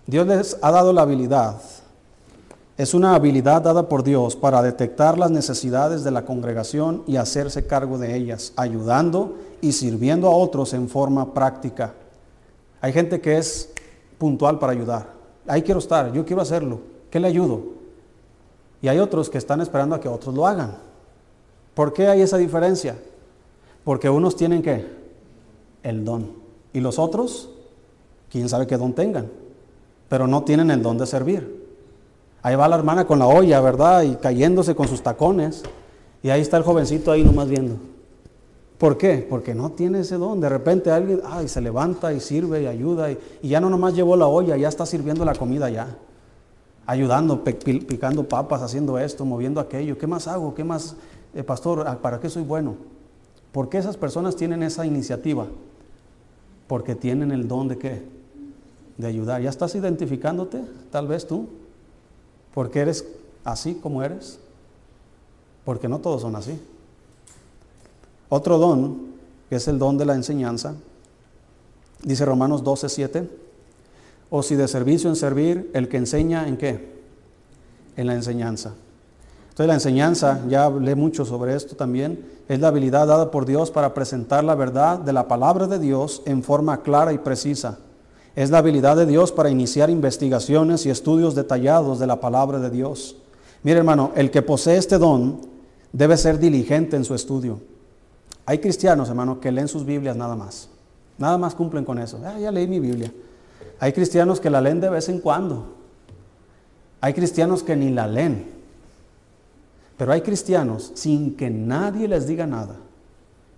[0.05, 1.59] Dios les ha dado la habilidad,
[2.77, 7.65] es una habilidad dada por Dios para detectar las necesidades de la congregación y hacerse
[7.65, 11.95] cargo de ellas, ayudando y sirviendo a otros en forma práctica.
[12.81, 13.71] Hay gente que es
[14.17, 15.13] puntual para ayudar.
[15.47, 16.79] Ahí quiero estar, yo quiero hacerlo.
[17.09, 17.61] ¿Qué le ayudo?
[18.81, 20.77] Y hay otros que están esperando a que otros lo hagan.
[21.73, 22.95] ¿Por qué hay esa diferencia?
[23.83, 24.85] Porque unos tienen que
[25.83, 26.33] el don
[26.73, 27.49] y los otros
[28.29, 29.29] quién sabe qué don tengan,
[30.09, 31.65] pero no tienen el don de servir.
[32.41, 34.03] Ahí va la hermana con la olla, ¿verdad?
[34.03, 35.63] Y cayéndose con sus tacones.
[36.23, 37.75] Y ahí está el jovencito ahí nomás viendo.
[38.77, 39.25] ¿Por qué?
[39.27, 40.39] Porque no tiene ese don.
[40.39, 43.11] De repente alguien ay, se levanta y sirve y ayuda.
[43.11, 45.97] Y, ya no nomás llevó la olla, ya está sirviendo la comida ya.
[46.85, 49.97] Ayudando, picando papas, haciendo esto, moviendo aquello.
[49.97, 50.53] ¿Qué más hago?
[50.53, 50.95] ¿Qué más,
[51.33, 51.85] eh, pastor?
[51.87, 52.75] Ah, ¿Para qué soy bueno?
[53.51, 55.47] ¿Por qué esas personas tienen esa iniciativa?
[56.67, 58.03] Porque tienen el don de qué?
[58.97, 59.41] De ayudar.
[59.41, 60.61] ¿Ya estás identificándote?
[60.91, 61.47] Tal vez tú.
[62.53, 63.05] Porque eres
[63.43, 64.39] así como eres.
[65.65, 66.59] Porque no todos son así.
[68.29, 68.97] Otro don,
[69.49, 70.75] que es el don de la enseñanza,
[72.03, 73.29] dice Romanos 12, 7,
[74.29, 76.97] o si de servicio en servir, el que enseña en qué?
[77.95, 78.73] En la enseñanza.
[79.49, 83.71] Entonces la enseñanza, ya hablé mucho sobre esto también, es la habilidad dada por Dios
[83.71, 87.79] para presentar la verdad de la palabra de Dios en forma clara y precisa.
[88.35, 92.69] Es la habilidad de Dios para iniciar investigaciones y estudios detallados de la palabra de
[92.69, 93.15] Dios.
[93.63, 95.41] Mire hermano, el que posee este don
[95.91, 97.59] debe ser diligente en su estudio.
[98.47, 100.69] Hay cristianos, hermano, que leen sus Biblias nada más.
[101.17, 102.21] Nada más cumplen con eso.
[102.23, 103.11] Ah, ya leí mi Biblia.
[103.77, 105.75] Hay cristianos que la leen de vez en cuando.
[107.01, 108.49] Hay cristianos que ni la leen.
[109.97, 112.77] Pero hay cristianos, sin que nadie les diga nada,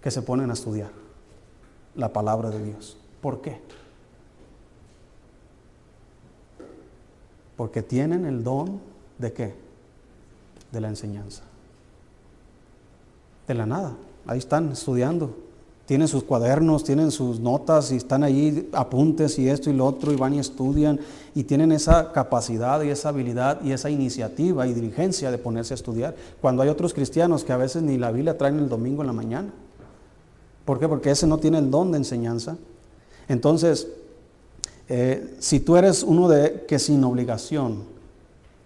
[0.02, 0.90] que se ponen a estudiar
[1.94, 2.98] la palabra de Dios.
[3.22, 3.62] ¿Por qué?
[7.56, 8.82] Porque tienen el don
[9.20, 9.54] de qué?
[10.72, 11.44] De la enseñanza.
[13.48, 13.94] De la nada.
[14.30, 15.32] Ahí están estudiando.
[15.88, 20.14] Tienen sus cuadernos, tienen sus notas y están ahí apuntes y esto y lo otro
[20.14, 21.00] y van y estudian
[21.34, 25.82] y tienen esa capacidad y esa habilidad y esa iniciativa y diligencia de ponerse a
[25.82, 26.16] estudiar.
[26.42, 29.14] Cuando hay otros cristianos que a veces ni la Biblia traen el domingo en la
[29.14, 29.50] mañana.
[30.64, 30.88] ¿Por qué?
[30.88, 32.56] Porque ese no tiene el don de enseñanza.
[33.28, 33.88] Entonces,
[34.90, 37.82] eh, si tú eres uno de que sin obligación,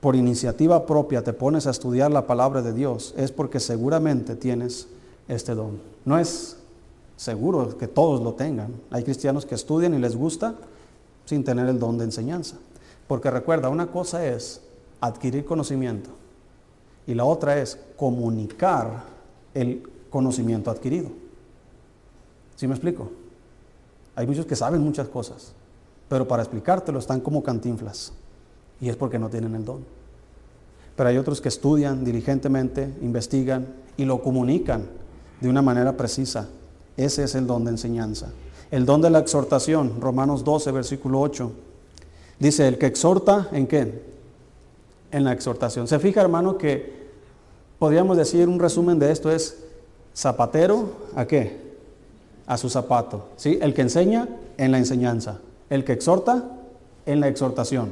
[0.01, 4.89] por iniciativa propia, te pones a estudiar la palabra de Dios, es porque seguramente tienes
[5.27, 5.81] este don.
[6.05, 6.57] No es
[7.15, 8.73] seguro que todos lo tengan.
[8.91, 10.55] Hay cristianos que estudian y les gusta
[11.25, 12.57] sin tener el don de enseñanza.
[13.07, 14.61] Porque recuerda, una cosa es
[14.99, 16.09] adquirir conocimiento
[17.05, 19.03] y la otra es comunicar
[19.53, 21.09] el conocimiento adquirido.
[22.55, 23.11] ¿Sí me explico?
[24.15, 25.53] Hay muchos que saben muchas cosas,
[26.07, 28.13] pero para explicártelo están como cantinflas
[28.79, 29.83] y es porque no tienen el don.
[30.95, 33.67] Pero hay otros que estudian diligentemente, investigan
[33.97, 34.87] y lo comunican
[35.41, 36.49] de una manera precisa.
[36.97, 38.31] Ese es el don de enseñanza.
[38.71, 41.51] El don de la exhortación, Romanos 12, versículo 8.
[42.39, 44.01] Dice, el que exhorta, ¿en qué?
[45.11, 45.87] En la exhortación.
[45.87, 47.03] Se fija, hermano, que
[47.79, 49.63] podríamos decir un resumen de esto es
[50.15, 51.75] zapatero, ¿a qué?
[52.47, 53.29] A su zapato.
[53.37, 53.59] ¿Sí?
[53.61, 54.27] El que enseña,
[54.57, 55.39] en la enseñanza.
[55.69, 56.43] El que exhorta,
[57.05, 57.89] en la exhortación.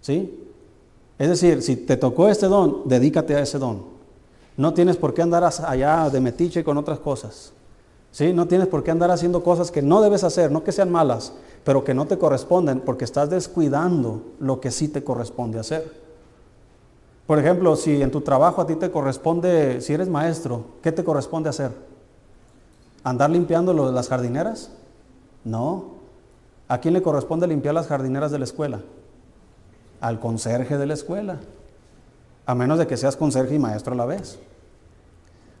[0.00, 0.42] ¿Sí?
[1.18, 3.95] Es decir, si te tocó este don, dedícate a ese don.
[4.56, 7.52] No tienes por qué andar allá de metiche con otras cosas.
[8.10, 8.32] ¿Sí?
[8.32, 11.34] No tienes por qué andar haciendo cosas que no debes hacer, no que sean malas,
[11.64, 15.92] pero que no te corresponden porque estás descuidando lo que sí te corresponde hacer.
[17.26, 21.04] Por ejemplo, si en tu trabajo a ti te corresponde, si eres maestro, ¿qué te
[21.04, 21.72] corresponde hacer?
[23.04, 24.70] ¿Andar limpiando las jardineras?
[25.44, 25.96] No.
[26.68, 28.80] ¿A quién le corresponde limpiar las jardineras de la escuela?
[30.00, 31.38] Al conserje de la escuela
[32.46, 34.38] a menos de que seas conserje y maestro a la vez.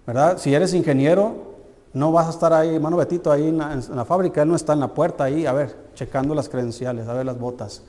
[0.06, 0.38] ¿Verdad?
[0.38, 1.34] Si eres ingeniero,
[1.92, 4.80] no vas a estar ahí, hermano Betito, ahí en la, fábrica, él no está en
[4.80, 7.82] la puerta ahí, a ver, checando las credenciales, a ver las botas.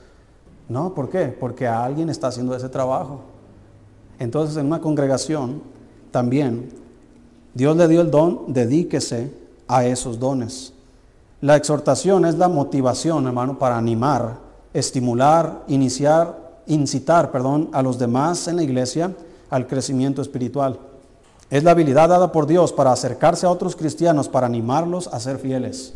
[0.69, 1.27] No, ¿por qué?
[1.27, 3.21] Porque alguien está haciendo ese trabajo.
[4.19, 5.61] Entonces, en una congregación,
[6.11, 6.69] también,
[7.53, 9.31] Dios le dio el don, dedíquese
[9.67, 10.73] a esos dones.
[11.41, 14.37] La exhortación es la motivación, hermano, para animar,
[14.73, 19.13] estimular, iniciar incitar, perdón, a los demás en la iglesia
[19.49, 20.79] al crecimiento espiritual.
[21.49, 25.37] Es la habilidad dada por Dios para acercarse a otros cristianos, para animarlos a ser
[25.37, 25.93] fieles.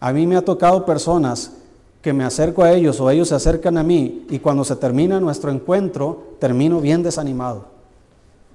[0.00, 1.52] A mí me ha tocado personas
[2.00, 5.20] que me acerco a ellos o ellos se acercan a mí y cuando se termina
[5.20, 7.66] nuestro encuentro termino bien desanimado.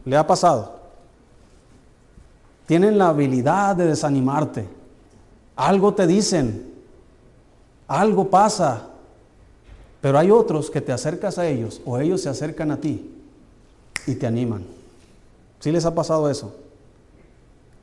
[0.03, 0.73] ¿Le ha pasado?
[2.65, 4.67] Tienen la habilidad de desanimarte.
[5.55, 6.73] Algo te dicen,
[7.87, 8.87] algo pasa,
[10.01, 13.11] pero hay otros que te acercas a ellos o ellos se acercan a ti
[14.07, 14.74] y te animan.
[15.65, 16.53] ¿Sí les ha pasado eso?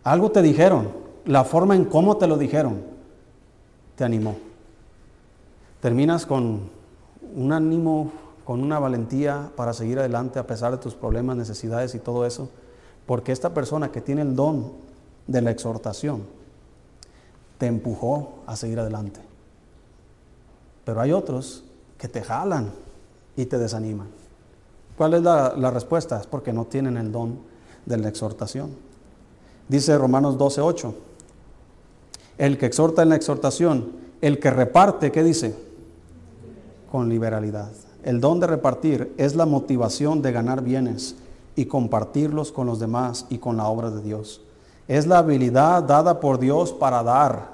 [0.05, 0.93] Algo te dijeron,
[1.25, 2.81] la forma en cómo te lo dijeron,
[3.97, 4.37] te animó.
[5.81, 6.71] Terminas con
[7.35, 8.13] un ánimo,
[8.45, 12.51] con una valentía para seguir adelante a pesar de tus problemas, necesidades y todo eso,
[13.05, 14.71] porque esta persona que tiene el don
[15.27, 16.23] de la exhortación
[17.59, 19.19] te empujó a seguir adelante.
[20.85, 21.65] Pero hay otros
[21.99, 22.71] que te jalan
[23.35, 24.07] y te desaniman.
[24.97, 26.21] ¿Cuál es la, la respuesta?
[26.21, 27.51] Es porque no tienen el don
[27.87, 28.71] de la exhortación.
[29.69, 30.95] Dice Romanos 12:8,
[32.39, 35.55] el que exhorta en la exhortación, el que reparte, ¿qué dice?
[36.91, 37.71] Con liberalidad.
[38.03, 41.17] El don de repartir es la motivación de ganar bienes
[41.55, 44.41] y compartirlos con los demás y con la obra de Dios.
[44.89, 47.53] Es la habilidad dada por Dios para dar,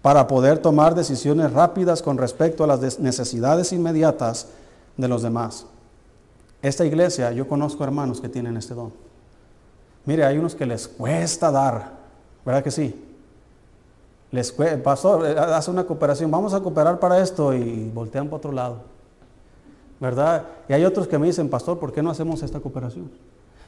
[0.00, 4.48] para poder tomar decisiones rápidas con respecto a las necesidades inmediatas
[4.96, 5.66] de los demás.
[6.62, 9.05] Esta iglesia, yo conozco hermanos que tienen este don.
[10.06, 11.90] Mire, hay unos que les cuesta dar,
[12.44, 13.02] ¿verdad que sí?
[14.30, 14.52] Les
[14.82, 18.76] pastor, eh, hace una cooperación, vamos a cooperar para esto y voltean para otro lado.
[19.98, 20.44] ¿Verdad?
[20.68, 23.10] Y hay otros que me dicen, pastor, ¿por qué no hacemos esta cooperación?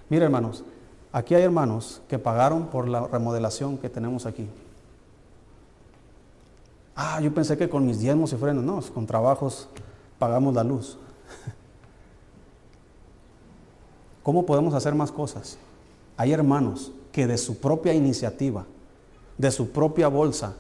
[0.09, 0.63] Mire, hermanos,
[1.13, 4.47] aquí hay hermanos que pagaron por la remodelación que tenemos aquí.
[6.95, 9.69] Ah, yo pensé que con mis diezmos y frenos, no, con trabajos
[10.19, 10.99] pagamos la luz.
[14.23, 15.57] ¿Cómo podemos hacer más cosas?
[16.19, 18.67] Hay hermanos que de su propia iniciativa,
[19.39, 20.57] de su propia bolsa,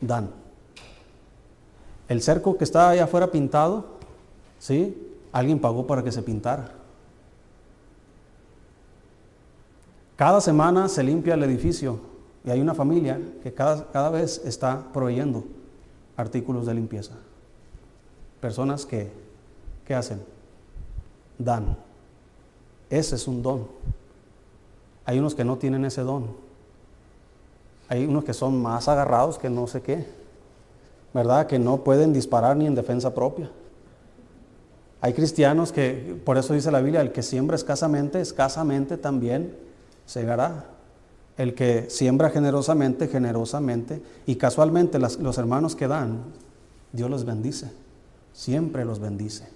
[0.00, 0.30] dan.
[2.08, 3.84] El cerco que está allá afuera pintado,
[4.58, 4.96] ¿sí?
[5.30, 6.72] Alguien pagó para que se pintara.
[10.16, 12.00] Cada semana se limpia el edificio
[12.42, 15.44] y hay una familia que cada, cada vez está proveyendo
[16.16, 17.14] artículos de limpieza.
[18.40, 19.12] Personas que,
[19.86, 20.22] ¿qué hacen?
[21.38, 21.76] Dan.
[22.88, 23.82] Ese es un don.
[25.04, 26.26] Hay unos que no tienen ese don.
[27.88, 30.06] Hay unos que son más agarrados que no sé qué.
[31.12, 31.46] ¿Verdad?
[31.46, 33.50] Que no pueden disparar ni en defensa propia.
[35.00, 39.56] Hay cristianos que, por eso dice la Biblia, el que siembra escasamente, escasamente también
[40.06, 40.66] segará.
[41.36, 44.00] El que siembra generosamente, generosamente.
[44.26, 46.22] Y casualmente los hermanos que dan,
[46.92, 47.72] Dios los bendice.
[48.32, 49.48] Siempre los bendice.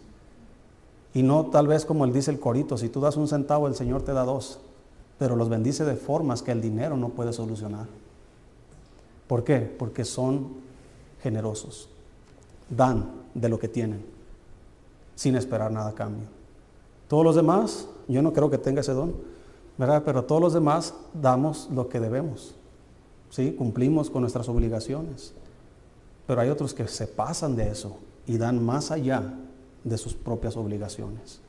[1.14, 3.74] Y no tal vez como él dice el corito, si tú das un centavo, el
[3.74, 4.58] Señor te da dos.
[5.18, 7.86] Pero los bendice de formas que el dinero no puede solucionar.
[9.26, 9.60] ¿Por qué?
[9.60, 10.48] Porque son
[11.22, 11.88] generosos.
[12.68, 14.04] Dan de lo que tienen,
[15.14, 16.28] sin esperar nada a cambio.
[17.08, 19.14] Todos los demás, yo no creo que tenga ese don,
[19.78, 20.02] ¿verdad?
[20.04, 22.54] Pero todos los demás damos lo que debemos.
[23.30, 23.52] ¿Sí?
[23.52, 25.32] Cumplimos con nuestras obligaciones.
[26.26, 29.34] Pero hay otros que se pasan de eso y dan más allá
[29.84, 31.40] de sus propias obligaciones.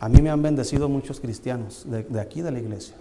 [0.00, 2.94] A mí me han bendecido muchos cristianos de, aquí de la iglesia.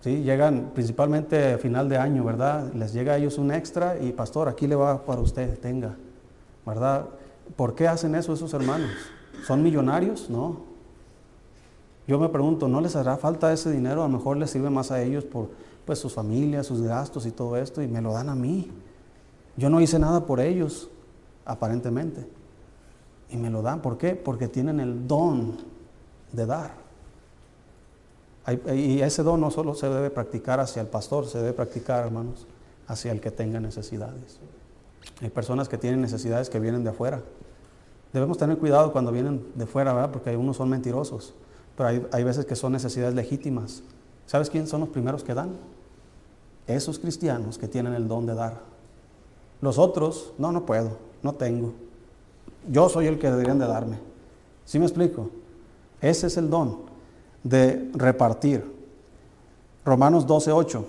[0.00, 0.22] ¿Sí?
[0.22, 2.72] Llegan principalmente a final de año, ¿verdad?
[2.74, 5.96] Les llega a ellos un extra y pastor, aquí le va para usted, tenga,
[6.66, 7.06] ¿verdad?
[7.54, 8.90] ¿Por qué hacen eso esos hermanos?
[9.46, 10.28] ¿Son millonarios?
[10.28, 10.72] No.
[12.06, 14.02] Yo me pregunto, ¿no les hará falta ese dinero?
[14.02, 15.50] A lo mejor les sirve más a ellos por
[15.84, 18.70] pues, sus familias, sus gastos y todo esto, y me lo dan a mí.
[19.56, 20.88] Yo no hice nada por ellos,
[21.44, 22.26] aparentemente.
[23.32, 23.80] Y me lo dan.
[23.80, 24.14] ¿Por qué?
[24.14, 25.56] Porque tienen el don
[26.32, 26.82] de dar.
[28.74, 32.46] Y ese don no solo se debe practicar hacia el pastor, se debe practicar, hermanos,
[32.88, 34.38] hacia el que tenga necesidades.
[35.20, 37.22] Hay personas que tienen necesidades que vienen de afuera.
[38.12, 40.10] Debemos tener cuidado cuando vienen de fuera, ¿verdad?
[40.10, 41.34] Porque algunos son mentirosos.
[41.76, 43.82] Pero hay, hay veces que son necesidades legítimas.
[44.26, 45.56] ¿Sabes quiénes son los primeros que dan?
[46.66, 48.60] Esos cristianos que tienen el don de dar.
[49.60, 51.72] Los otros, no, no puedo, no tengo.
[52.70, 53.98] Yo soy el que deberían de darme.
[54.64, 55.30] ¿Sí me explico?
[56.00, 56.78] Ese es el don
[57.42, 58.64] de repartir.
[59.84, 60.86] Romanos 12, 8.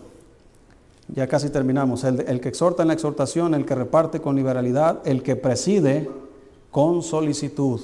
[1.16, 2.04] Ya casi terminamos.
[2.04, 6.10] El, el, que exhorta en la exhortación, el que reparte con liberalidad, el que preside
[6.72, 7.82] con solicitud.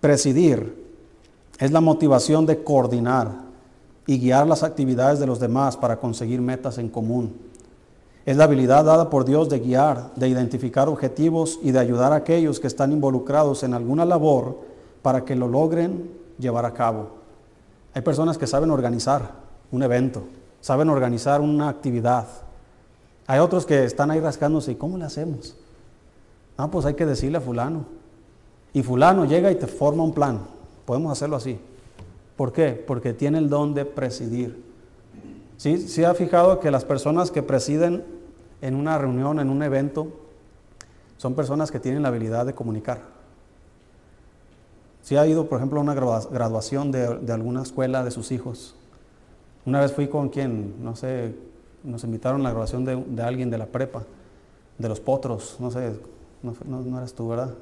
[0.00, 0.82] Presidir
[1.58, 3.42] es la motivación de coordinar
[4.06, 7.51] y guiar las actividades de los demás para conseguir metas en común.
[8.24, 12.16] Es la habilidad dada por Dios de guiar, de identificar objetivos y de ayudar a
[12.16, 14.58] aquellos que están involucrados en alguna labor
[15.02, 17.10] para que lo logren llevar a cabo.
[17.94, 19.32] Hay personas que saben organizar
[19.72, 20.22] un evento,
[20.60, 22.26] saben organizar una actividad.
[23.26, 25.56] Hay otros que están ahí rascándose, ¿y cómo le hacemos?
[26.56, 27.86] Ah, pues hay que decirle a fulano.
[28.72, 30.40] Y fulano llega y te forma un plan.
[30.84, 31.58] Podemos hacerlo así.
[32.36, 32.70] ¿Por qué?
[32.70, 34.71] Porque tiene el don de presidir.
[35.62, 35.78] ¿Sí?
[35.78, 38.02] ¿Sí ha fijado que las personas que presiden
[38.62, 40.08] en una reunión, en un evento,
[41.18, 43.02] son personas que tienen la habilidad de comunicar?
[45.02, 48.32] Si ¿Sí ha ido, por ejemplo, a una graduación de, de, alguna escuela de sus
[48.32, 48.74] hijos.
[49.64, 51.32] Una vez fui con quien, no sé,
[51.84, 54.02] nos invitaron a la graduación de, de alguien de la prepa,
[54.78, 55.92] de los potros, no sé,
[56.42, 57.54] no, no, no eras tú, ¿verdad?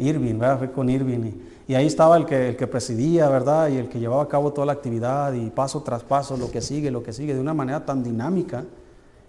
[0.00, 0.58] Irving, ¿verdad?
[0.58, 1.32] Fui con Irving.
[1.68, 3.68] Y, ahí estaba el que, el que presidía, ¿verdad?
[3.68, 6.60] Y el que llevaba a cabo toda la actividad y paso tras paso, lo que
[6.60, 8.64] sigue, lo que sigue, de una manera tan dinámica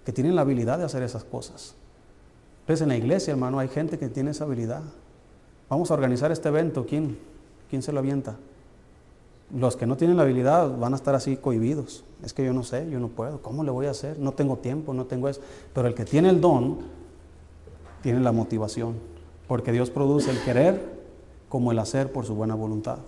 [0.05, 1.75] que tienen la habilidad de hacer esas cosas.
[2.61, 4.81] Entonces en la iglesia, hermano, hay gente que tiene esa habilidad.
[5.69, 7.17] Vamos a organizar este evento, ¿quién,
[7.69, 8.37] quién se lo avienta?
[9.53, 12.03] Los que no tienen la habilidad van a estar así cohibidos.
[12.23, 13.41] Es que yo no sé, yo no puedo.
[13.41, 14.17] ¿Cómo le voy a hacer?
[14.17, 15.41] No tengo tiempo, no tengo eso.
[15.73, 16.79] Pero el que tiene el don,
[18.01, 18.95] tiene la motivación.
[19.51, 20.81] Porque Dios produce el querer
[21.49, 22.99] como el hacer por su buena voluntad.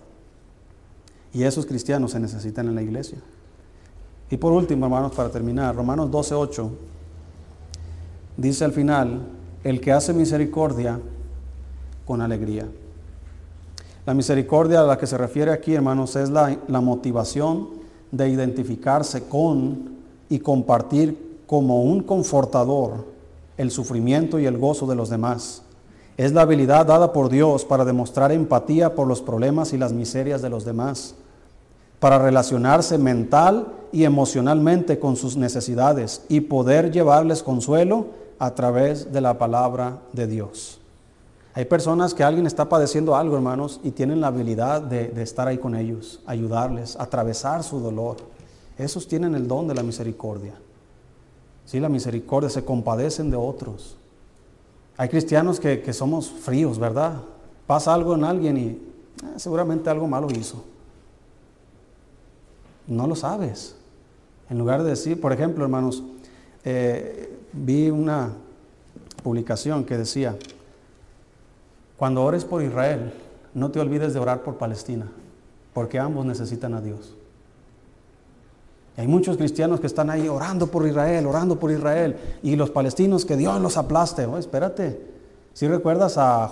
[1.31, 3.19] Y esos cristianos se necesitan en la iglesia.
[4.29, 6.69] Y por último, hermanos, para terminar, Romanos 12:8
[8.35, 9.21] dice al final,
[9.63, 10.99] el que hace misericordia
[12.05, 12.67] con alegría.
[14.05, 17.69] La misericordia a la que se refiere aquí, hermanos, es la, la motivación
[18.11, 19.93] de identificarse con
[20.27, 23.05] y compartir como un confortador
[23.55, 25.62] el sufrimiento y el gozo de los demás.
[26.17, 30.41] Es la habilidad dada por Dios para demostrar empatía por los problemas y las miserias
[30.41, 31.15] de los demás,
[31.99, 38.07] para relacionarse mental y emocionalmente con sus necesidades y poder llevarles consuelo
[38.37, 40.79] a través de la palabra de Dios.
[41.55, 45.59] Hay personas que alguien está padeciendo algo, hermanos, y tienen la habilidad de, estar ahí
[45.59, 48.17] con ellos, ayudarles, atravesar su dolor.
[48.77, 50.55] Esos tienen el don de la misericordia.
[51.65, 53.97] Sí, la misericordia, se compadecen de otros.
[54.97, 57.21] Hay cristianos que, somos fríos, ¿verdad?
[57.65, 58.79] Pasa algo en alguien y eh,
[59.37, 60.63] seguramente algo malo hizo.
[62.87, 63.75] No lo sabes.
[64.49, 66.03] En lugar de decir, por ejemplo, hermanos,
[66.63, 68.33] eh, vi una
[69.23, 70.37] publicación que decía,
[71.97, 73.13] cuando ores por Israel,
[73.53, 75.07] no te olvides de orar por Palestina,
[75.73, 77.15] porque ambos necesitan a Dios.
[78.95, 83.25] Hay muchos cristianos que están ahí orando por Israel, orando por Israel, y los palestinos
[83.25, 84.25] que Dios los aplaste.
[84.25, 84.99] Oh, espérate,
[85.53, 86.47] si recuerdas a,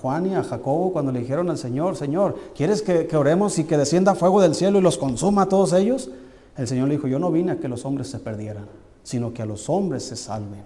[0.00, 3.64] Juan y a Jacobo cuando le dijeron al Señor, Señor, ¿quieres que, que, oremos y
[3.64, 6.10] que descienda fuego del cielo y los consuma a todos ellos?
[6.56, 8.66] El Señor le dijo, yo no vine a que los hombres se perdieran,
[9.02, 10.64] sino que a los hombres se salven.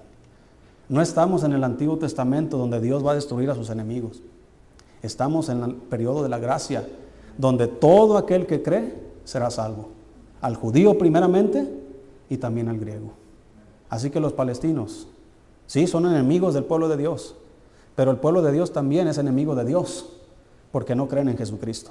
[0.89, 4.23] No estamos en el Antiguo Testamento donde Dios va a destruir a sus enemigos.
[5.03, 6.87] Estamos en el periodo de la gracia,
[7.37, 8.95] donde todo aquel que cree
[9.25, 9.96] será salvo.
[10.47, 11.69] Al judío primeramente
[12.31, 13.11] y también al griego.
[13.89, 15.09] Así que los palestinos,
[15.67, 17.35] sí, son enemigos del pueblo de Dios,
[17.97, 20.09] pero el pueblo de Dios también es enemigo de Dios,
[20.71, 21.91] porque no creen en Jesucristo.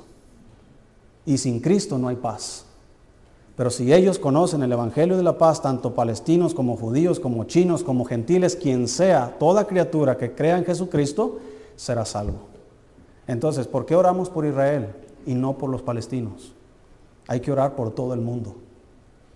[1.25, 2.63] Y sin Cristo no hay paz.
[3.57, 7.83] Pero si ellos conocen el Evangelio de la paz, tanto palestinos como judíos, como chinos,
[7.83, 11.39] como gentiles, quien sea, toda criatura que crea en Jesucristo,
[11.75, 12.39] será salvo.
[13.27, 14.95] Entonces, ¿por qué oramos por Israel
[15.25, 16.53] y no por los palestinos?
[17.27, 18.55] Hay que orar por todo el mundo,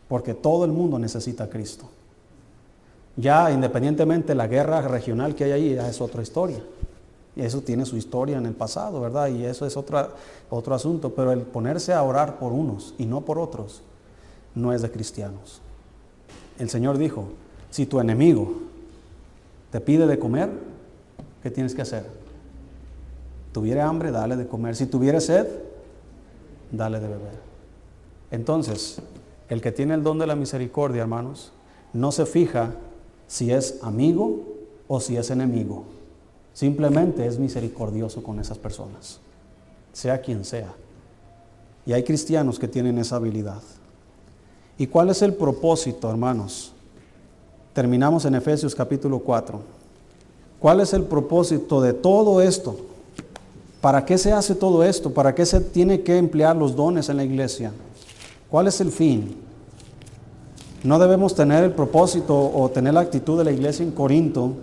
[0.07, 1.85] porque todo el mundo necesita a Cristo.
[3.15, 6.63] Ya independientemente de la guerra regional que hay ahí, ya es otra historia.
[7.35, 9.27] Y eso tiene su historia en el pasado, ¿verdad?
[9.27, 11.13] Y eso es otro asunto.
[11.13, 13.81] Pero el ponerse a orar por unos y no por otros,
[14.55, 15.61] no es de cristianos.
[16.57, 17.25] El Señor dijo,
[17.69, 18.53] si tu enemigo
[19.71, 20.49] te pide de comer,
[21.43, 22.05] ¿qué tienes que hacer?
[23.53, 24.75] Tuviera hambre, dale de comer.
[24.75, 25.47] Si tuviera sed,
[26.71, 27.48] dale de beber.
[28.31, 29.01] Entonces,
[29.49, 31.51] el que tiene el don de la misericordia, hermanos,
[31.93, 32.73] no se fija
[33.27, 34.41] si es amigo
[34.87, 35.83] o si es enemigo.
[36.53, 39.19] Simplemente es misericordioso con esas personas,
[39.93, 40.73] sea quien sea.
[41.85, 43.61] Y hay cristianos que tienen esa habilidad.
[44.77, 46.73] ¿Y cuál es el propósito, hermanos?
[47.73, 49.59] Terminamos en Efesios capítulo 4.
[50.59, 52.77] ¿Cuál es el propósito de todo esto?
[53.81, 55.13] ¿Para qué se hace todo esto?
[55.13, 57.71] ¿Para qué se tiene que emplear los dones en la iglesia?
[58.49, 59.35] ¿Cuál es el fin?
[60.83, 64.53] No debemos tener el propósito o tener la actitud de la iglesia en Corinto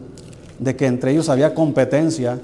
[0.59, 2.41] de que entre ellos había competencia,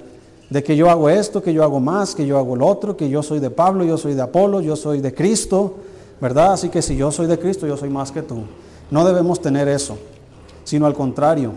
[0.50, 3.08] de que yo hago esto, que yo hago más, que yo hago lo otro, que
[3.08, 5.76] yo soy de Pablo, yo soy de Apolo, yo soy de Cristo,
[6.20, 6.52] ¿verdad?
[6.52, 8.42] Así que si yo soy de Cristo, yo soy más que tú.
[8.90, 9.96] No debemos tener eso,
[10.64, 11.52] sino al contrario,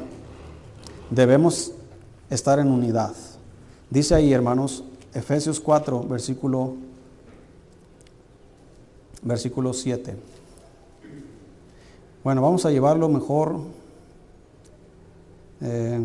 [1.09, 1.73] debemos
[2.29, 3.13] estar en unidad.
[3.89, 4.83] Dice ahí, hermanos,
[5.13, 6.75] Efesios 4, versículo,
[9.21, 10.15] versículo 7.
[12.23, 13.57] Bueno, vamos a llevarlo mejor.
[15.61, 15.99] Eh,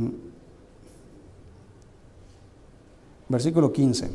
[3.28, 4.10] versículo 15.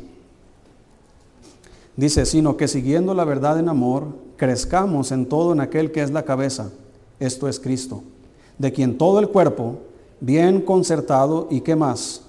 [1.96, 6.10] Dice, sino que siguiendo la verdad en amor, crezcamos en todo en aquel que es
[6.10, 6.70] la cabeza,
[7.18, 8.02] esto es Cristo,
[8.58, 9.78] de quien todo el cuerpo,
[10.20, 12.22] bien concertado y qué más,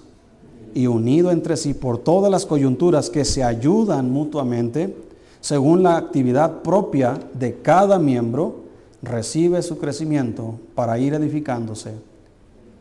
[0.74, 4.96] y unido entre sí por todas las coyunturas que se ayudan mutuamente,
[5.48, 8.66] según la actividad propia de cada miembro,
[9.02, 11.94] recibe su crecimiento para ir edificándose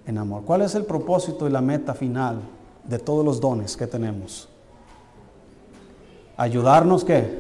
[0.05, 0.43] en amor.
[0.45, 2.41] ¿Cuál es el propósito y la meta final
[2.83, 4.49] de todos los dones que tenemos?
[6.37, 7.39] Ayudarnos qué?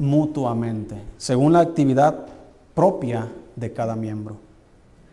[0.00, 2.26] Mutuamente, según la actividad
[2.74, 4.38] propia de cada miembro.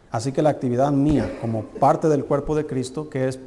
[0.10, 3.40] Así que la actividad mía como parte del cuerpo de Cristo, que es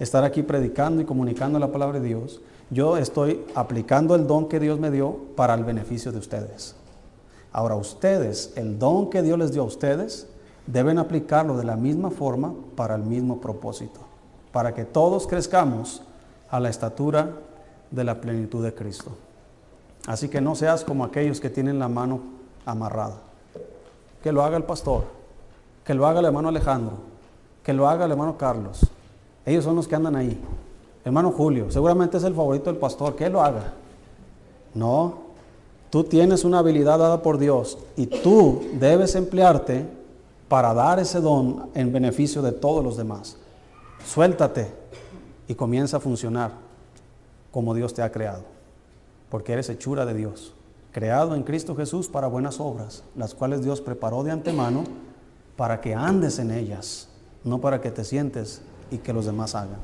[0.00, 2.40] estar aquí predicando y comunicando la palabra de Dios,
[2.70, 6.74] yo estoy aplicando el don que Dios me dio para el beneficio de ustedes.
[7.52, 10.26] Ahora ustedes, el don que Dios les dio a ustedes,
[10.66, 14.00] deben aplicarlo de la misma forma para el mismo propósito,
[14.52, 16.02] para que todos crezcamos
[16.50, 17.30] a la estatura
[17.90, 19.12] de la plenitud de Cristo.
[20.06, 22.20] Así que no seas como aquellos que tienen la mano
[22.66, 23.16] amarrada.
[24.22, 25.04] Que lo haga el pastor,
[25.84, 26.94] que lo haga el hermano Alejandro,
[27.62, 28.90] que lo haga el hermano Carlos.
[29.46, 30.40] Ellos son los que andan ahí.
[31.04, 33.74] Hermano Julio, seguramente es el favorito del pastor, que lo haga.
[34.72, 35.18] No,
[35.90, 39.86] tú tienes una habilidad dada por Dios y tú debes emplearte
[40.48, 43.36] para dar ese don en beneficio de todos los demás.
[44.04, 44.72] Suéltate
[45.46, 46.52] y comienza a funcionar
[47.50, 48.42] como Dios te ha creado,
[49.30, 50.54] porque eres hechura de Dios,
[50.90, 54.84] creado en Cristo Jesús para buenas obras, las cuales Dios preparó de antemano
[55.56, 57.08] para que andes en ellas,
[57.44, 59.78] no para que te sientes y que los demás hagan.